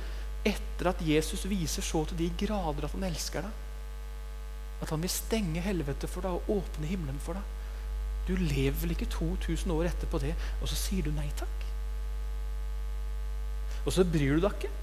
etter 0.44 0.90
at 0.90 1.02
Jesus 1.06 1.44
viser 1.50 1.84
så 1.86 2.04
til 2.08 2.18
de 2.18 2.30
grader 2.44 2.86
at 2.86 2.94
han 2.96 3.06
elsker 3.06 3.46
deg? 3.46 3.58
At 4.82 4.90
han 4.90 5.02
vil 5.04 5.12
stenge 5.14 5.62
helvete 5.62 6.10
for 6.10 6.26
deg 6.26 6.38
og 6.38 6.50
åpne 6.58 6.90
himmelen 6.90 7.20
for 7.22 7.38
deg? 7.38 7.58
Du 8.26 8.34
lever 8.38 8.78
vel 8.78 8.94
ikke 8.94 9.10
2000 9.10 9.72
år 9.74 9.90
etterpå 9.90 10.20
det, 10.22 10.34
og 10.60 10.70
så 10.70 10.78
sier 10.78 11.06
du 11.06 11.14
nei 11.14 11.28
takk? 11.38 11.66
Og 13.86 13.94
så 13.94 14.06
bryr 14.06 14.38
du 14.38 14.44
deg 14.44 14.58
ikke? 14.58 14.74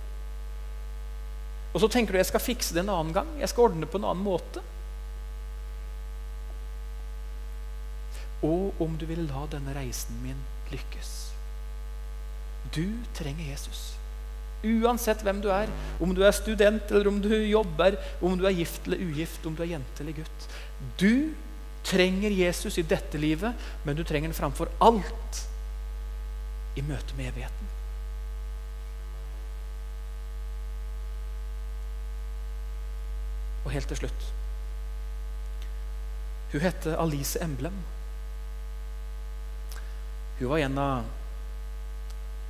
Og 1.73 1.83
så 1.83 1.87
tenker 1.91 2.15
du 2.15 2.19
jeg 2.19 2.27
skal 2.31 2.43
fikse 2.43 2.75
det 2.75 2.83
en 2.83 2.91
annen 2.95 3.15
gang. 3.15 3.29
Jeg 3.39 3.51
skal 3.51 3.69
ordne 3.69 3.85
det 3.85 3.91
på 3.93 3.99
en 4.01 4.07
annen 4.09 4.25
måte. 4.25 4.63
Og 8.43 8.81
om 8.81 8.95
du 8.97 9.05
vil 9.05 9.27
la 9.27 9.45
denne 9.51 9.75
reisen 9.75 10.19
min 10.23 10.39
lykkes. 10.71 11.13
Du 12.75 12.85
trenger 13.15 13.51
Jesus. 13.51 13.98
Uansett 14.59 15.21
hvem 15.23 15.39
du 15.39 15.47
er, 15.55 15.69
om 16.03 16.11
du 16.15 16.23
er 16.27 16.35
student 16.35 16.91
eller 16.91 17.07
om 17.07 17.21
du 17.23 17.31
jobber, 17.31 17.95
om 18.21 18.35
du 18.37 18.43
er 18.47 18.57
gift 18.57 18.87
eller 18.89 19.03
ugift, 19.07 19.45
om 19.47 19.55
du 19.55 19.63
er 19.63 19.73
jente 19.77 20.03
eller 20.03 20.17
gutt. 20.19 20.49
Du 20.99 21.31
trenger 21.87 22.33
Jesus 22.35 22.77
i 22.77 22.83
dette 22.83 23.17
livet, 23.17 23.55
men 23.85 23.95
du 23.95 24.03
trenger 24.03 24.27
den 24.27 24.37
framfor 24.37 24.71
alt 24.83 25.43
i 26.75 26.83
møte 26.83 27.15
med 27.17 27.31
evigheten. 27.31 27.75
Og 33.65 33.71
helt 33.75 33.87
til 33.91 33.99
slutt 33.99 34.27
Hun 36.49 36.61
heter 36.63 36.95
Alice 36.97 37.37
Emblem. 37.43 37.75
Hun 40.39 40.49
var 40.49 40.63
en 40.63 40.77
av 40.81 41.18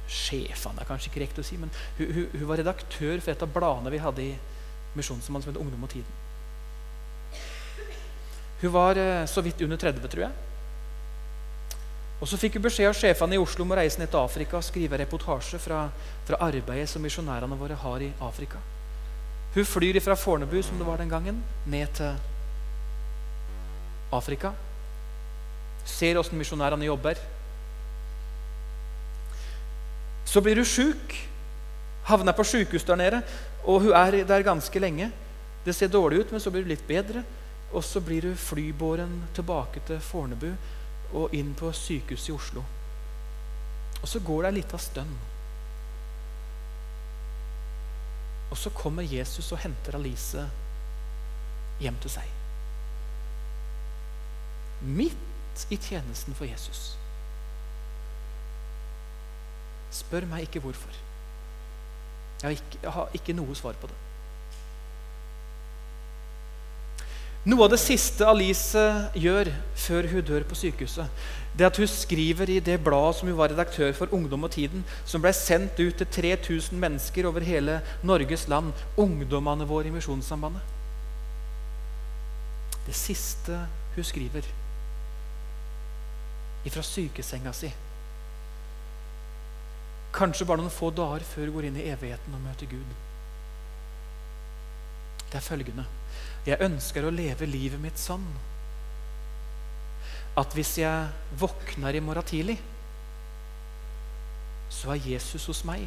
sjefene, 0.10 0.82
er 0.82 0.90
kanskje 0.90 1.12
ikke 1.12 1.24
riktig 1.24 1.44
å 1.44 1.48
si, 1.48 1.58
men 1.62 1.72
hun, 2.00 2.10
hun, 2.16 2.26
hun, 2.34 2.48
var 2.50 2.62
redaktør 2.62 3.22
for 3.22 3.34
et 3.34 3.46
av 3.46 3.54
bladene 3.54 3.94
vi 3.94 4.02
hadde 4.02 4.26
i 4.26 4.34
Misjonsmannen 4.98 5.46
som 5.46 5.54
het 5.54 5.62
Ungdom 5.62 5.86
og 5.86 5.92
Tiden. 5.94 6.18
Hun 8.60 8.74
var 8.74 9.00
eh, 9.00 9.26
så 9.30 9.44
vidt 9.46 9.62
under 9.62 9.80
30, 9.80 10.08
tror 10.10 10.26
jeg. 10.26 10.32
Og 12.20 12.28
Så 12.28 12.36
fikk 12.36 12.58
hun 12.58 12.66
beskjed 12.66 12.90
av 12.90 12.98
sjefene 12.98 13.38
i 13.38 13.40
Oslo 13.40 13.64
om 13.64 13.72
å 13.72 13.78
reise 13.80 14.02
ned 14.02 14.10
til 14.12 14.20
Afrika 14.20 14.58
og 14.60 14.66
skrive 14.68 14.98
reportasje 15.00 15.60
fra, 15.64 15.86
fra 16.28 16.42
arbeidet 16.50 16.90
som 16.92 17.06
misjonærene 17.06 17.60
våre 17.60 17.78
har 17.80 18.04
i 18.04 18.10
Afrika. 18.28 18.60
Hun 19.54 19.66
flyr 19.66 20.02
fra 20.04 20.18
Fornebu, 20.20 20.60
som 20.62 20.78
det 20.78 20.86
var 20.86 21.00
den 21.00 21.10
gangen, 21.10 21.40
ned 21.66 21.88
til 21.98 22.18
Afrika. 24.14 24.52
Ser 25.88 26.20
åssen 26.20 26.38
misjonærene 26.38 26.86
jobber. 26.86 27.18
Så 30.30 30.42
blir 30.46 30.62
hun 30.62 30.68
sjuk, 30.68 31.16
havner 32.06 32.36
på 32.38 32.46
sjukehus 32.46 32.86
der 32.86 33.00
nede, 33.00 33.22
og 33.66 33.88
hun 33.88 33.96
er 33.98 34.20
der 34.30 34.46
ganske 34.46 34.80
lenge. 34.80 35.10
Det 35.66 35.74
ser 35.76 35.90
dårlig 35.90 36.20
ut, 36.20 36.32
men 36.32 36.42
så 36.42 36.52
blir 36.54 36.62
hun 36.62 36.70
litt 36.70 36.86
bedre. 36.88 37.24
Og 37.74 37.84
så 37.84 38.02
blir 38.02 38.26
hun 38.26 38.38
flybåren 38.38 39.24
tilbake 39.34 39.82
til 39.88 40.00
Fornebu 40.02 40.52
og 41.14 41.34
inn 41.34 41.56
på 41.58 41.72
sykehuset 41.74 42.30
i 42.30 42.36
Oslo. 42.38 42.64
Og 44.02 44.08
så 44.08 44.22
går 44.26 44.44
det 44.44 44.52
ei 44.52 44.58
lita 44.60 44.78
stund. 44.78 45.18
Og 48.50 48.58
så 48.58 48.70
kommer 48.74 49.06
Jesus 49.06 49.52
og 49.52 49.62
henter 49.66 49.98
Alice 49.98 50.46
hjem 51.82 51.98
til 52.02 52.14
seg. 52.20 52.38
Midt 54.82 55.66
i 55.70 55.78
tjenesten 55.78 56.38
for 56.38 56.46
Jesus. 56.46 56.99
Spør 59.92 60.28
meg 60.30 60.46
ikke 60.46 60.62
hvorfor. 60.64 60.94
Jeg 62.42 62.48
har 62.48 62.56
ikke, 62.56 62.84
jeg 62.84 62.92
har 62.96 63.18
ikke 63.20 63.36
noe 63.36 63.56
svar 63.58 63.76
på 63.82 63.90
det. 63.90 63.98
Noe 67.50 67.66
av 67.66 67.72
det 67.72 67.80
siste 67.80 68.28
Alice 68.28 68.82
gjør 69.16 69.50
før 69.80 70.08
hun 70.12 70.26
dør 70.28 70.44
på 70.48 70.58
sykehuset, 70.60 71.08
det 71.56 71.66
er 71.66 71.72
at 71.72 71.80
hun 71.80 71.88
skriver 71.90 72.52
i 72.52 72.60
det 72.64 72.76
bladet 72.84 73.18
som 73.18 73.30
hun 73.32 73.38
var 73.40 73.52
redaktør 73.52 73.94
for 73.96 74.12
Ungdom 74.16 74.44
og 74.48 74.52
Tiden, 74.54 74.84
som 75.08 75.24
ble 75.24 75.32
sendt 75.36 75.80
ut 75.80 75.96
til 75.98 76.08
3000 76.08 76.80
mennesker 76.80 77.28
over 77.28 77.44
hele 77.44 77.80
Norges 78.04 78.46
land, 78.52 78.74
ungdommene 79.00 79.68
våre 79.68 79.88
i 79.90 79.96
Misjonssambandet. 79.96 80.62
Det 82.86 82.96
siste 82.96 83.58
hun 83.96 84.08
skriver 84.08 84.48
ifra 86.68 86.84
sykesenga 86.84 87.54
si 87.56 87.72
Kanskje 90.16 90.48
bare 90.50 90.64
noen 90.64 90.74
få 90.74 90.90
dager 90.96 91.26
før 91.28 91.48
du 91.48 91.56
går 91.56 91.70
inn 91.70 91.80
i 91.80 91.88
evigheten 91.92 92.36
og 92.36 92.44
møter 92.44 92.70
Gud. 92.70 92.94
Det 95.30 95.38
er 95.38 95.46
følgende 95.46 95.86
Jeg 96.48 96.64
ønsker 96.66 97.06
å 97.06 97.14
leve 97.14 97.46
livet 97.46 97.82
mitt 97.82 98.00
sånn 98.02 98.26
at 100.40 100.54
hvis 100.56 100.78
jeg 100.80 101.10
våkner 101.38 101.98
i 101.98 102.02
morgen 102.02 102.26
tidlig, 102.26 102.56
så 104.72 104.94
er 104.94 105.02
Jesus 105.04 105.46
hos 105.50 105.64
meg. 105.68 105.84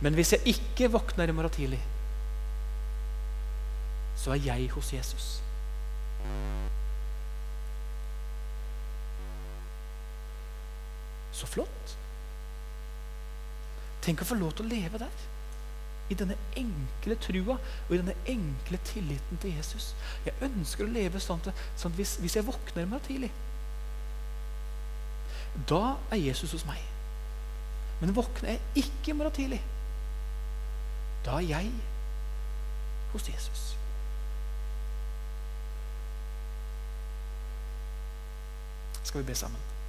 Men 0.00 0.16
hvis 0.16 0.32
jeg 0.32 0.54
ikke 0.54 0.88
våkner 0.94 1.28
i 1.28 1.34
morgen 1.36 1.52
tidlig, 1.52 1.80
så 4.16 4.32
er 4.34 4.42
jeg 4.46 4.70
hos 4.72 4.92
Jesus. 4.94 5.28
Så 11.40 11.48
flott. 11.48 11.96
Tenk 14.04 14.20
å 14.20 14.28
få 14.28 14.36
lov 14.36 14.54
til 14.56 14.66
å 14.66 14.72
leve 14.72 15.00
der. 15.00 15.26
I 16.10 16.16
denne 16.18 16.36
enkle 16.58 17.16
trua 17.22 17.56
og 17.60 17.92
i 17.94 18.00
denne 18.00 18.16
enkle 18.28 18.80
tilliten 18.88 19.40
til 19.40 19.54
Jesus. 19.54 19.92
Jeg 20.26 20.36
ønsker 20.44 20.84
å 20.84 20.92
leve 20.92 21.20
sånn 21.22 21.42
at, 21.46 21.64
sånn 21.78 21.94
hvis, 21.96 22.16
hvis, 22.22 22.36
jeg 22.36 22.48
våkner 22.48 22.88
meg 22.90 23.04
tidlig, 23.06 23.30
da 25.70 25.96
er 26.10 26.20
Jesus 26.20 26.56
hos 26.56 26.66
meg. 26.66 26.82
Men 28.00 28.16
våkner 28.16 28.56
jeg 28.56 28.86
ikke 28.86 29.12
i 29.12 29.16
morgen 29.16 29.36
tidlig, 29.36 29.60
da 31.24 31.38
er 31.38 31.48
jeg 31.52 31.72
hos 33.12 33.28
Jesus. 33.28 33.66
Skal 39.04 39.22
vi 39.22 39.30
be 39.30 39.36
sammen? 39.36 39.79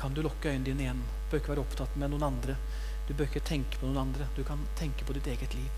Kan 0.00 0.14
du 0.16 0.22
lukke 0.24 0.48
øynene 0.48 0.64
dine 0.64 0.86
igjen. 0.86 1.02
Du 1.04 1.30
bør 1.30 1.42
ikke 1.42 1.52
være 1.52 1.64
opptatt 1.66 1.96
med 2.00 2.10
noen 2.12 2.28
andre. 2.30 2.56
Du 3.08 3.12
bør 3.14 3.28
ikke 3.28 3.44
tenke 3.44 3.78
på 3.78 3.86
noen 3.86 4.06
andre. 4.06 4.28
Du 4.36 4.42
kan 4.48 4.62
tenke 4.78 5.04
på 5.04 5.16
ditt 5.16 5.28
eget 5.28 5.54
liv. 5.54 5.70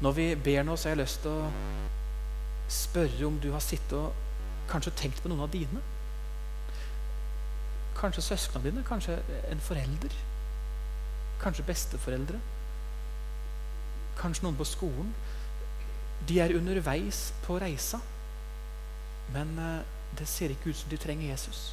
Når 0.00 0.12
vi 0.16 0.26
ber 0.44 0.62
nå, 0.64 0.76
så 0.76 0.88
har 0.88 0.96
jeg 0.96 1.02
lyst 1.02 1.24
til 1.24 1.32
å 1.32 1.48
spørre 2.70 3.26
om 3.26 3.40
du 3.42 3.50
har 3.52 3.64
sittet 3.64 3.96
og 3.98 4.12
kanskje 4.70 4.94
tenkt 4.96 5.22
på 5.22 5.32
noen 5.32 5.44
av 5.44 5.50
dine. 5.52 5.82
Kanskje 7.98 8.24
søsknene 8.24 8.70
dine, 8.70 8.84
kanskje 8.86 9.18
en 9.50 9.64
forelder. 9.64 10.14
Kanskje 11.42 11.66
besteforeldre. 11.68 12.40
Kanskje 14.20 14.46
noen 14.46 14.60
på 14.60 14.68
skolen. 14.68 15.12
De 16.28 16.40
er 16.40 16.54
underveis 16.56 17.30
på 17.46 17.56
reisa, 17.60 18.00
men 19.32 19.52
eh, 19.58 19.84
det 20.18 20.28
ser 20.28 20.52
ikke 20.52 20.70
ut 20.70 20.76
som 20.76 20.90
de 20.92 20.98
trenger 21.00 21.30
Jesus. 21.30 21.70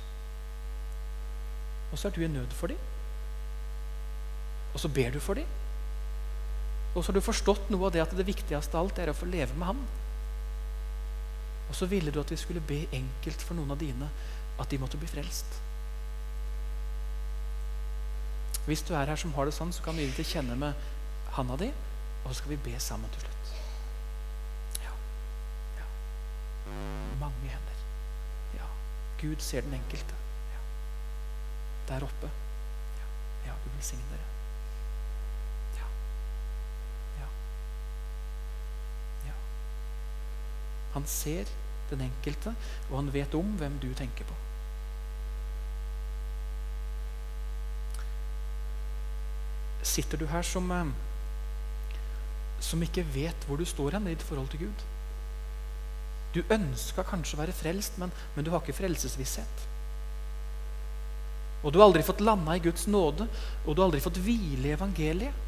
Og 1.91 1.99
så 1.99 2.07
er 2.07 2.15
du 2.15 2.21
i 2.21 2.27
nød 2.27 2.51
for 2.55 2.67
dem. 2.67 2.79
Og 4.73 4.79
så 4.79 4.87
ber 4.87 5.11
du 5.11 5.19
for 5.19 5.33
dem. 5.33 5.45
Og 6.95 7.03
så 7.03 7.11
har 7.11 7.19
du 7.19 7.25
forstått 7.25 7.69
noe 7.71 7.87
av 7.87 7.93
det 7.93 8.01
at 8.03 8.15
det 8.17 8.27
viktigste 8.27 8.77
av 8.77 8.87
alt 8.87 8.99
er 8.99 9.11
å 9.11 9.15
få 9.15 9.29
leve 9.29 9.55
med 9.55 9.69
ham. 9.69 9.79
Og 11.67 11.75
så 11.75 11.87
ville 11.89 12.11
du 12.11 12.19
at 12.21 12.31
vi 12.31 12.39
skulle 12.39 12.63
be 12.63 12.83
enkelt 12.95 13.43
for 13.43 13.57
noen 13.57 13.73
av 13.75 13.79
dine 13.81 14.09
at 14.57 14.69
de 14.71 14.79
måtte 14.81 14.99
bli 14.99 15.09
frelst. 15.09 15.59
Hvis 18.67 18.83
du 18.83 18.93
er 18.95 19.07
her 19.07 19.19
som 19.19 19.33
har 19.37 19.47
det 19.47 19.55
sånn, 19.55 19.71
så 19.71 19.83
kan 19.83 19.95
du 19.95 20.03
gi 20.03 20.09
det 20.09 20.17
til 20.19 20.31
kjenne 20.33 20.57
med 20.59 20.87
handa 21.37 21.55
di, 21.59 21.69
og 22.23 22.31
så 22.31 22.41
skal 22.41 22.55
vi 22.55 22.61
be 22.65 22.79
sammen 22.83 23.11
til 23.13 23.23
slutt. 23.23 23.51
Ja. 24.83 24.95
ja. 25.79 25.89
Mange 27.21 27.51
hender. 27.53 27.83
Ja. 28.57 28.67
Gud 29.21 29.43
ser 29.43 29.63
den 29.63 29.77
enkelte 29.79 30.26
der 31.87 32.03
oppe. 32.03 32.29
Ja, 33.45 33.53
Gud 33.63 33.71
velsigne 33.75 34.03
dere. 34.11 34.25
Ja. 35.77 35.87
Ja. 37.19 37.29
ja. 39.27 39.37
Han 40.93 41.07
ser 41.07 41.45
den 41.89 42.01
enkelte, 42.01 42.55
og 42.89 42.97
han 42.97 43.13
vet 43.13 43.35
om 43.35 43.55
hvem 43.61 43.79
du 43.79 43.93
tenker 43.93 44.27
på. 44.27 44.35
Sitter 49.87 50.17
du 50.17 50.25
her 50.27 50.41
som, 50.41 50.71
eh, 50.71 50.91
som 52.59 52.83
ikke 52.83 53.05
vet 53.13 53.47
hvor 53.47 53.57
du 53.57 53.65
står 53.65 53.95
hen 53.95 54.07
i 54.07 54.15
ditt 54.15 54.25
forhold 54.27 54.51
til 54.51 54.67
Gud? 54.67 54.85
Du 56.35 56.43
ønska 56.53 57.05
kanskje 57.07 57.37
å 57.37 57.41
være 57.41 57.55
frelst, 57.55 57.95
men, 57.97 58.11
men 58.35 58.45
du 58.45 58.51
har 58.51 58.61
ikke 58.61 58.75
frelsesvisshet. 58.81 59.67
Og 61.63 61.73
du 61.73 61.79
har 61.79 61.87
aldri 61.87 62.03
fått 62.05 62.21
landa 62.21 62.55
i 62.55 62.63
Guds 62.63 62.85
nåde, 62.87 63.27
og 63.65 63.75
du 63.75 63.81
har 63.81 63.87
aldri 63.87 64.01
fått 64.03 64.19
hvile 64.21 64.69
i 64.69 64.75
evangeliet. 64.75 65.45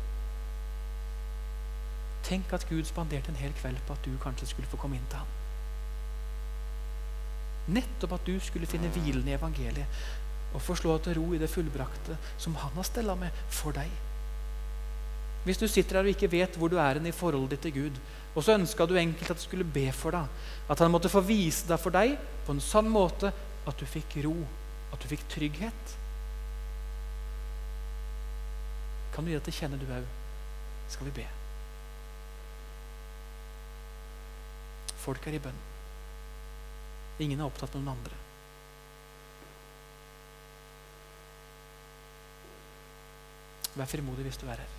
Tenk 2.26 2.52
at 2.54 2.65
Gud 2.69 2.88
spanderte 2.88 3.32
en 3.32 3.39
hel 3.39 3.54
kveld 3.58 3.80
på 3.88 3.95
at 3.95 4.06
du 4.06 4.17
kanskje 4.22 4.50
skulle 4.52 4.69
få 4.69 4.80
komme 4.82 4.98
inn 4.98 5.08
til 5.10 5.22
ham. 5.22 5.36
Nettopp 7.78 8.17
at 8.17 8.26
du 8.26 8.36
skulle 8.41 8.69
finne 8.69 8.89
hvilen 8.95 9.28
i 9.30 9.36
evangeliet 9.38 10.02
og 10.50 10.63
få 10.65 10.74
slå 10.78 10.95
til 11.06 11.19
ro 11.19 11.28
i 11.36 11.39
det 11.41 11.50
fullbrakte 11.52 12.17
som 12.41 12.56
han 12.58 12.74
har 12.74 12.88
stella 12.88 13.13
med 13.17 13.43
for 13.54 13.76
deg. 13.78 13.89
Hvis 15.45 15.62
du 15.62 15.67
sitter 15.69 16.00
her 16.00 16.10
og 16.10 16.12
ikke 16.12 16.32
vet 16.34 16.58
hvor 16.60 16.72
du 16.72 16.80
er 16.82 17.00
i 17.00 17.15
forholdet 17.15 17.54
ditt 17.56 17.67
til 17.69 17.76
Gud, 17.78 18.02
og 18.36 18.43
så 18.43 18.58
ønska 18.58 18.86
du 18.86 18.98
enkelt 18.98 19.32
at 19.32 19.38
du 19.39 19.45
skulle 19.45 19.63
be 19.63 19.86
for 19.95 20.17
deg, 20.17 20.26
at 20.69 20.82
han 20.82 20.91
måtte 20.91 21.12
få 21.12 21.22
vise 21.26 21.69
deg 21.69 21.80
for 21.80 21.93
deg 21.95 22.17
på 22.45 22.56
en 22.56 22.62
sann 22.63 22.89
måte 22.91 23.32
at 23.69 23.80
du 23.80 23.86
fikk 23.86 24.19
ro, 24.26 24.36
at 24.91 25.00
du 25.02 25.08
fikk 25.10 25.26
trygghet 25.30 25.98
Kan 29.19 29.25
du 29.25 29.32
gi 29.34 29.36
det 29.36 29.43
til 29.43 29.55
kjenne, 29.58 29.75
du 29.75 29.89
òg? 29.91 30.05
Skal 30.88 31.10
vi 31.10 31.12
be? 31.17 31.23
Folk 35.01 35.25
er 35.27 35.36
i 35.36 35.41
bønn. 35.43 35.58
Ingen 37.25 37.43
er 37.43 37.49
opptatt 37.49 37.75
med 37.75 37.84
noen 37.84 37.97
andre. 37.99 38.15
Vær 43.75 43.91
frimodig 43.91 44.23
hvis 44.29 44.39
du 44.39 44.47
er 44.47 44.63
her. 44.63 44.71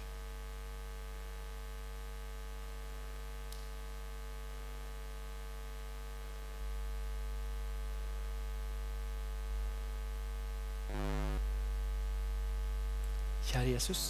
Kjære 13.53 13.77
Jesus. 13.77 14.09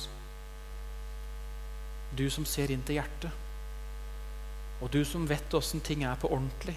Du 2.20 2.26
som 2.28 2.44
ser 2.44 2.68
inn 2.68 2.82
til 2.84 2.98
hjertet, 2.98 3.32
og 4.84 4.90
du 4.92 5.00
som 5.08 5.24
vet 5.28 5.54
åssen 5.56 5.80
ting 5.80 6.04
er 6.04 6.18
på 6.20 6.28
ordentlig. 6.28 6.74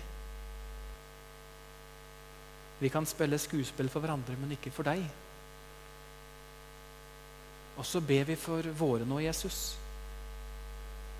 Vi 2.80 2.92
kan 2.92 3.08
spille 3.08 3.40
skuespill 3.40 3.92
for 3.92 4.04
hverandre, 4.04 4.38
men 4.40 4.56
ikke 4.56 4.72
for 4.72 4.88
deg. 4.88 5.04
Og 7.76 7.84
så 7.88 8.00
ber 8.00 8.28
vi 8.30 8.40
for 8.40 8.72
våre 8.80 9.08
nå, 9.08 9.20
Jesus. 9.24 9.74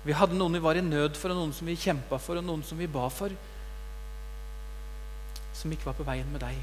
Vi 0.04 0.16
hadde 0.16 0.36
noen 0.36 0.56
vi 0.56 0.64
var 0.64 0.80
i 0.80 0.84
nød 0.84 1.20
for, 1.20 1.32
og 1.32 1.42
noen 1.42 1.54
som 1.56 1.68
vi 1.68 1.76
kjempa 1.80 2.16
for, 2.20 2.40
og 2.40 2.48
noen 2.48 2.64
som 2.64 2.80
vi 2.80 2.88
ba 2.88 3.06
for, 3.12 3.32
som 5.56 5.72
ikke 5.72 5.88
var 5.88 6.00
på 6.00 6.08
veien 6.08 6.32
med 6.32 6.44
deg. 6.44 6.60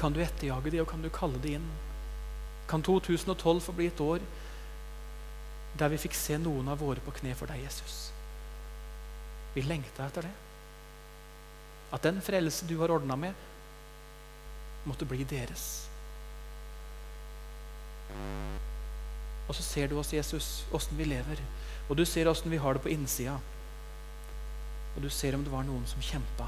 Kan 0.00 0.16
du 0.16 0.20
etterjage 0.24 0.72
dem, 0.72 0.82
og 0.84 0.90
kan 0.92 1.04
du 1.04 1.12
kalle 1.12 1.40
dem 1.44 1.60
inn? 1.60 1.72
Kan 2.72 2.84
2012 2.86 3.60
få 3.66 3.76
bli 3.76 3.88
et 3.92 4.00
år 4.00 4.24
der 5.80 5.92
vi 5.92 6.00
fikk 6.00 6.16
se 6.16 6.38
noen 6.38 6.68
av 6.70 6.80
våre 6.82 7.02
på 7.04 7.14
kne 7.20 7.34
for 7.38 7.50
deg, 7.50 7.62
Jesus? 7.64 8.10
Vi 9.54 9.64
lengta 9.66 10.06
etter 10.06 10.28
det. 10.28 10.34
At 11.90 12.04
den 12.06 12.20
frelse 12.22 12.68
du 12.68 12.76
har 12.82 12.92
ordna 12.94 13.16
med, 13.18 13.34
måtte 14.86 15.08
bli 15.08 15.24
deres. 15.28 15.66
Og 19.50 19.56
så 19.56 19.64
ser 19.66 19.90
du 19.90 19.96
oss, 19.98 20.12
Jesus, 20.14 20.62
åssen 20.72 20.98
vi 20.98 21.08
lever. 21.10 21.40
Og 21.88 21.98
du 21.98 22.04
ser 22.06 22.30
åssen 22.30 22.52
vi 22.52 22.60
har 22.62 22.76
det 22.76 22.84
på 22.84 22.92
innsida. 22.92 23.34
Og 24.94 25.02
du 25.02 25.10
ser 25.10 25.34
om 25.34 25.42
det 25.42 25.52
var 25.52 25.66
noen 25.66 25.86
som 25.90 26.02
kjempa. 26.02 26.46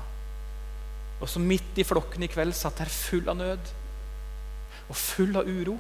Og 1.22 1.30
som 1.30 1.42
midt 1.46 1.78
i 1.78 1.86
flokken 1.86 2.22
i 2.22 2.30
kveld 2.30 2.54
satt 2.58 2.82
her 2.82 2.90
full 2.90 3.28
av 3.30 3.38
nød 3.38 3.72
og 4.88 4.96
full 4.98 5.36
av 5.38 5.46
uro 5.46 5.76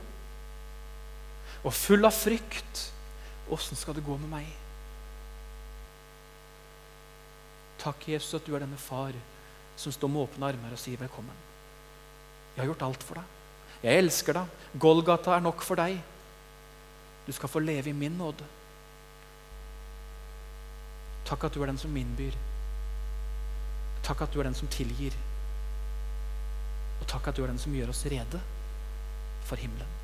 og 1.62 1.74
full 1.74 2.06
av 2.06 2.14
frykt. 2.14 2.88
Åssen 3.50 3.76
skal 3.76 3.94
det 3.94 4.04
gå 4.06 4.16
med 4.20 4.30
meg? 4.30 4.46
Takk, 7.82 8.08
Jesus, 8.08 8.34
at 8.38 8.46
du 8.46 8.54
er 8.54 8.62
denne 8.62 8.78
far 8.78 9.16
som 9.76 9.92
står 9.92 10.10
med 10.12 10.22
åpne 10.28 10.52
armer 10.52 10.74
og 10.74 10.80
sier 10.80 11.00
velkommen. 11.00 11.36
Jeg 12.54 12.62
har 12.62 12.70
gjort 12.70 12.84
alt 12.86 13.06
for 13.06 13.18
deg. 13.18 13.38
Jeg 13.82 14.02
elsker 14.04 14.36
deg. 14.38 14.58
Golgata 14.78 15.34
er 15.34 15.42
nok 15.42 15.64
for 15.66 15.80
deg. 15.80 15.98
Du 17.26 17.32
skal 17.34 17.50
få 17.50 17.62
leve 17.62 17.90
i 17.90 17.96
min 17.96 18.14
nåde. 18.18 18.46
Takk 21.26 21.48
at 21.48 21.54
du 21.54 21.62
er 21.62 21.72
den 21.72 21.80
som 21.80 21.96
innbyr. 21.96 22.36
Takk 24.02 24.24
at 24.26 24.34
du 24.34 24.40
er 24.42 24.50
den 24.50 24.58
som 24.58 24.70
tilgir. 24.70 25.16
Og 27.00 27.08
takk 27.10 27.30
at 27.30 27.38
du 27.38 27.42
er 27.42 27.50
den 27.50 27.58
som 27.62 27.74
gjør 27.74 27.90
oss 27.94 28.04
rede 28.10 28.40
for 29.48 29.58
himmelen. 29.58 30.01